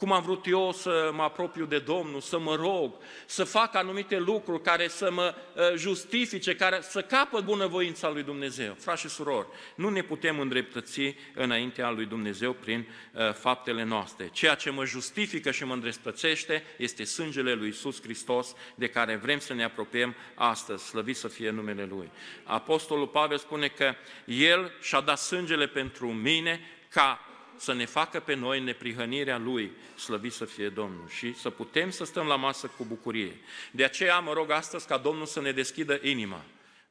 Cum 0.02 0.12
am 0.12 0.22
vrut 0.22 0.46
eu 0.48 0.72
să 0.72 1.12
mă 1.14 1.22
apropiu 1.22 1.66
de 1.66 1.80
Domnul, 1.80 2.22
să 2.22 2.40
mă 2.40 2.56
rog, 2.56 2.94
să 3.26 3.44
fac 3.44 3.76
anumite 3.76 4.20
lucruri 4.20 4.62
care 4.62 4.88
să 4.88 5.12
mă 5.12 5.36
uh, 5.56 5.76
justifice, 5.76 6.56
care 6.56 6.80
să 6.82 7.02
capăt 7.02 7.44
bunăvoința 7.44 8.10
lui 8.10 8.24
Dumnezeu. 8.24 8.74
Frați 8.80 9.02
și 9.02 9.10
surori, 9.10 9.48
nu 9.76 9.90
ne 9.90 10.02
putem 10.02 10.40
îndreptăți 10.40 11.16
înaintea 11.34 11.90
lui 11.90 12.06
Dumnezeu 12.06 12.54
prin 12.54 12.88
uh, 13.14 13.34
faptele 13.34 13.84
noastre. 13.84 14.30
Ceea 14.34 14.56
ce 14.56 14.70
mă 14.70 14.86
justifică 14.86 15.52
și 15.52 15.66
mă 15.66 15.74
îndreptățește 15.74 16.64
este 16.78 17.04
sângele 17.04 17.54
lui 17.54 17.68
Isus 17.68 18.02
Hristos 18.02 18.56
de 18.76 18.88
care 18.88 19.16
vrem 19.16 19.40
să 19.40 19.54
ne 19.54 19.64
apropiem 19.64 20.16
astăzi, 20.36 20.86
slăvit 20.86 21.18
să 21.18 21.28
fie 21.28 21.50
numele 21.50 21.86
Lui. 21.86 22.12
Apostolul 22.44 23.08
Pavel 23.08 23.38
spune 23.38 23.68
că 23.68 23.94
El 24.26 24.72
și-a 24.82 25.00
dat 25.00 25.20
sângele 25.20 25.68
pentru 25.68 26.08
mine 26.08 26.60
ca 26.90 27.26
să 27.62 27.74
ne 27.74 27.86
facă 27.86 28.19
pe 28.19 28.34
noi 28.34 28.60
neprihănirea 28.60 29.38
Lui, 29.38 29.71
slăvit 29.97 30.32
să 30.32 30.45
fie 30.45 30.69
Domnul, 30.69 31.08
și 31.10 31.36
să 31.36 31.50
putem 31.50 31.89
să 31.89 32.04
stăm 32.04 32.28
la 32.28 32.36
masă 32.36 32.67
cu 32.78 32.86
bucurie. 32.86 33.36
De 33.71 33.84
aceea 33.84 34.19
mă 34.19 34.34
rog 34.34 34.52
astăzi 34.52 34.88
ca 34.88 34.97
Domnul 34.97 35.26
să 35.26 35.41
ne 35.41 35.52
deschidă 35.52 36.00
inima, 36.04 36.43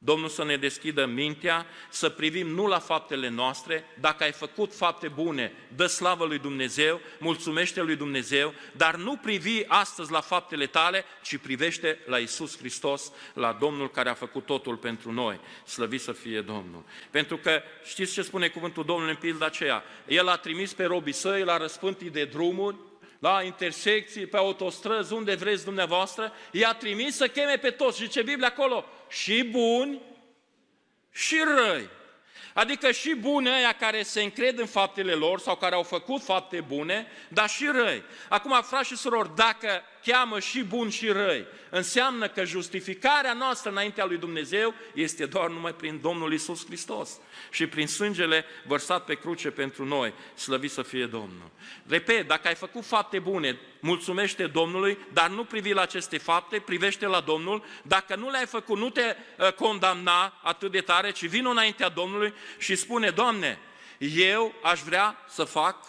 Domnul 0.03 0.29
să 0.29 0.43
ne 0.43 0.57
deschidă 0.57 1.05
mintea, 1.05 1.65
să 1.89 2.09
privim 2.09 2.47
nu 2.47 2.67
la 2.67 2.79
faptele 2.79 3.29
noastre, 3.29 3.85
dacă 3.99 4.23
ai 4.23 4.31
făcut 4.31 4.75
fapte 4.75 5.07
bune, 5.07 5.53
dă 5.75 5.85
slavă 5.85 6.25
lui 6.25 6.39
Dumnezeu, 6.39 6.99
mulțumește 7.19 7.81
lui 7.81 7.95
Dumnezeu, 7.95 8.53
dar 8.71 8.95
nu 8.95 9.15
privi 9.15 9.63
astăzi 9.67 10.11
la 10.11 10.21
faptele 10.21 10.65
tale, 10.65 11.05
ci 11.21 11.37
privește 11.37 11.99
la 12.05 12.17
Isus 12.17 12.57
Hristos, 12.57 13.11
la 13.33 13.57
Domnul 13.59 13.89
care 13.89 14.09
a 14.09 14.13
făcut 14.13 14.45
totul 14.45 14.75
pentru 14.75 15.11
noi. 15.11 15.39
Slăvit 15.65 16.01
să 16.01 16.11
fie 16.11 16.41
Domnul. 16.41 16.83
Pentru 17.11 17.37
că 17.37 17.61
știți 17.85 18.13
ce 18.13 18.21
spune 18.21 18.47
cuvântul 18.47 18.85
Domnului 18.85 19.11
în 19.11 19.19
pilda 19.19 19.45
aceea? 19.45 19.83
El 20.07 20.27
a 20.27 20.37
trimis 20.37 20.73
pe 20.73 20.83
robii 20.83 21.13
săi 21.13 21.43
la 21.43 21.57
răspântii 21.57 22.09
de 22.09 22.25
drumuri, 22.25 22.75
la 23.19 23.41
intersecții, 23.43 24.25
pe 24.25 24.37
autostrăzi, 24.37 25.13
unde 25.13 25.35
vreți 25.35 25.63
dumneavoastră, 25.63 26.33
i-a 26.51 26.73
trimis 26.73 27.15
să 27.15 27.27
cheme 27.27 27.57
pe 27.57 27.69
toți. 27.69 28.01
Și 28.01 28.07
ce 28.07 28.21
Biblia 28.21 28.47
acolo? 28.47 28.85
Și 29.11 29.43
buni 29.43 30.01
și 31.11 31.43
răi. 31.55 31.89
Adică 32.53 32.91
și 32.91 33.13
buni 33.13 33.49
aia 33.49 33.73
care 33.73 34.03
se 34.03 34.21
încred 34.21 34.59
în 34.59 34.65
faptele 34.65 35.13
lor 35.13 35.39
sau 35.39 35.55
care 35.55 35.75
au 35.75 35.83
făcut 35.83 36.23
fapte 36.23 36.61
bune, 36.61 37.07
dar 37.27 37.49
și 37.49 37.65
răi. 37.65 38.03
Acum, 38.29 38.61
frați 38.61 38.87
și 38.87 38.97
surori, 38.97 39.35
dacă 39.35 39.81
cheamă 40.05 40.39
și 40.39 40.63
bun 40.63 40.89
și 40.89 41.07
răi, 41.07 41.45
înseamnă 41.69 42.27
că 42.27 42.43
justificarea 42.43 43.33
noastră 43.33 43.69
înaintea 43.69 44.05
lui 44.05 44.17
Dumnezeu 44.17 44.73
este 44.93 45.25
doar 45.25 45.49
numai 45.49 45.73
prin 45.73 45.99
Domnul 46.01 46.33
Isus 46.33 46.65
Hristos 46.65 47.19
și 47.51 47.67
prin 47.67 47.87
sângele 47.87 48.45
vărsat 48.67 49.05
pe 49.05 49.13
cruce 49.13 49.49
pentru 49.49 49.85
noi, 49.85 50.13
slăvit 50.35 50.71
să 50.71 50.81
fie 50.81 51.05
Domnul. 51.05 51.49
Repet, 51.87 52.27
dacă 52.27 52.47
ai 52.47 52.55
făcut 52.55 52.85
fapte 52.85 53.19
bune, 53.19 53.59
mulțumește 53.79 54.47
Domnului, 54.47 54.97
dar 55.13 55.29
nu 55.29 55.43
privi 55.43 55.73
la 55.73 55.81
aceste 55.81 56.17
fapte, 56.17 56.59
privește 56.59 57.05
la 57.05 57.19
Domnul. 57.19 57.63
Dacă 57.83 58.15
nu 58.15 58.29
le-ai 58.29 58.45
făcut, 58.45 58.77
nu 58.77 58.89
te 58.89 59.15
uh, 59.37 59.53
condamna 59.53 60.39
atât 60.43 60.71
de 60.71 60.81
tare, 60.81 61.11
ci 61.11 61.25
vin 61.25 61.45
înaintea 61.45 61.89
Domnului 61.89 62.33
și 62.57 62.75
spune, 62.75 63.09
Doamne, 63.09 63.59
eu 64.15 64.53
aș 64.61 64.81
vrea 64.81 65.17
să 65.27 65.43
fac 65.43 65.85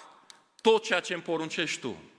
tot 0.61 0.83
ceea 0.85 1.01
ce 1.01 1.13
îmi 1.13 1.23
poruncești 1.23 1.81
Tu. 1.81 2.12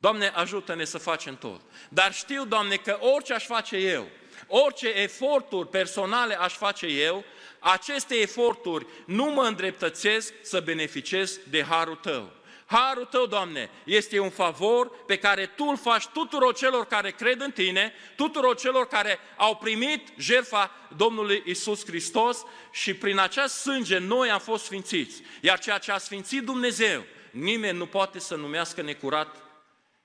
Doamne, 0.00 0.32
ajută-ne 0.34 0.84
să 0.84 0.98
facem 0.98 1.36
tot. 1.36 1.60
Dar 1.88 2.14
știu, 2.14 2.44
Doamne, 2.44 2.76
că 2.76 2.98
orice 3.00 3.32
aș 3.32 3.44
face 3.44 3.76
eu, 3.76 4.08
orice 4.46 4.88
eforturi 4.88 5.68
personale 5.68 6.40
aș 6.40 6.52
face 6.52 6.86
eu, 6.86 7.24
aceste 7.58 8.14
eforturi 8.14 8.86
nu 9.06 9.24
mă 9.24 9.42
îndreptățesc 9.42 10.32
să 10.42 10.60
beneficiez 10.60 11.38
de 11.50 11.64
harul 11.64 11.94
Tău. 11.94 12.32
Harul 12.66 13.04
Tău, 13.04 13.26
Doamne, 13.26 13.70
este 13.84 14.18
un 14.18 14.30
favor 14.30 14.90
pe 15.06 15.16
care 15.16 15.46
Tu 15.46 15.64
îl 15.64 15.76
faci 15.76 16.06
tuturor 16.06 16.54
celor 16.54 16.86
care 16.86 17.10
cred 17.10 17.40
în 17.40 17.50
Tine, 17.50 17.92
tuturor 18.16 18.56
celor 18.56 18.86
care 18.86 19.18
au 19.36 19.56
primit 19.56 20.08
jertfa 20.18 20.70
Domnului 20.96 21.42
Isus 21.46 21.84
Hristos 21.84 22.44
și 22.70 22.94
prin 22.94 23.18
acest 23.18 23.54
sânge 23.54 23.98
noi 23.98 24.30
am 24.30 24.40
fost 24.40 24.64
sfințiți. 24.64 25.22
Iar 25.40 25.58
ceea 25.58 25.78
ce 25.78 25.92
a 25.92 25.98
sfințit 25.98 26.42
Dumnezeu, 26.42 27.04
nimeni 27.30 27.78
nu 27.78 27.86
poate 27.86 28.18
să 28.18 28.34
numească 28.34 28.82
necurat 28.82 29.49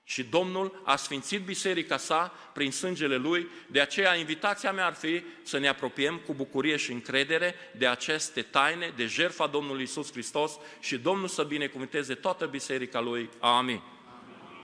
și 0.08 0.24
Domnul 0.24 0.82
a 0.84 0.96
sfințit 0.96 1.44
biserica 1.44 1.96
sa 1.96 2.32
prin 2.52 2.70
sângele 2.70 3.16
Lui, 3.16 3.48
de 3.66 3.80
aceea 3.80 4.14
invitația 4.14 4.72
mea 4.72 4.86
ar 4.86 4.94
fi 4.94 5.22
să 5.42 5.58
ne 5.58 5.68
apropiem 5.68 6.16
cu 6.26 6.34
bucurie 6.34 6.76
și 6.76 6.92
încredere 6.92 7.54
de 7.76 7.86
aceste 7.86 8.42
taine, 8.42 8.92
de 8.96 9.06
jertfa 9.06 9.46
Domnului 9.46 9.82
Isus 9.82 10.12
Hristos 10.12 10.58
și 10.80 10.98
Domnul 10.98 11.28
să 11.28 11.42
binecuvânteze 11.42 12.14
toată 12.14 12.46
biserica 12.46 13.00
Lui. 13.00 13.30
Amin. 13.38 13.82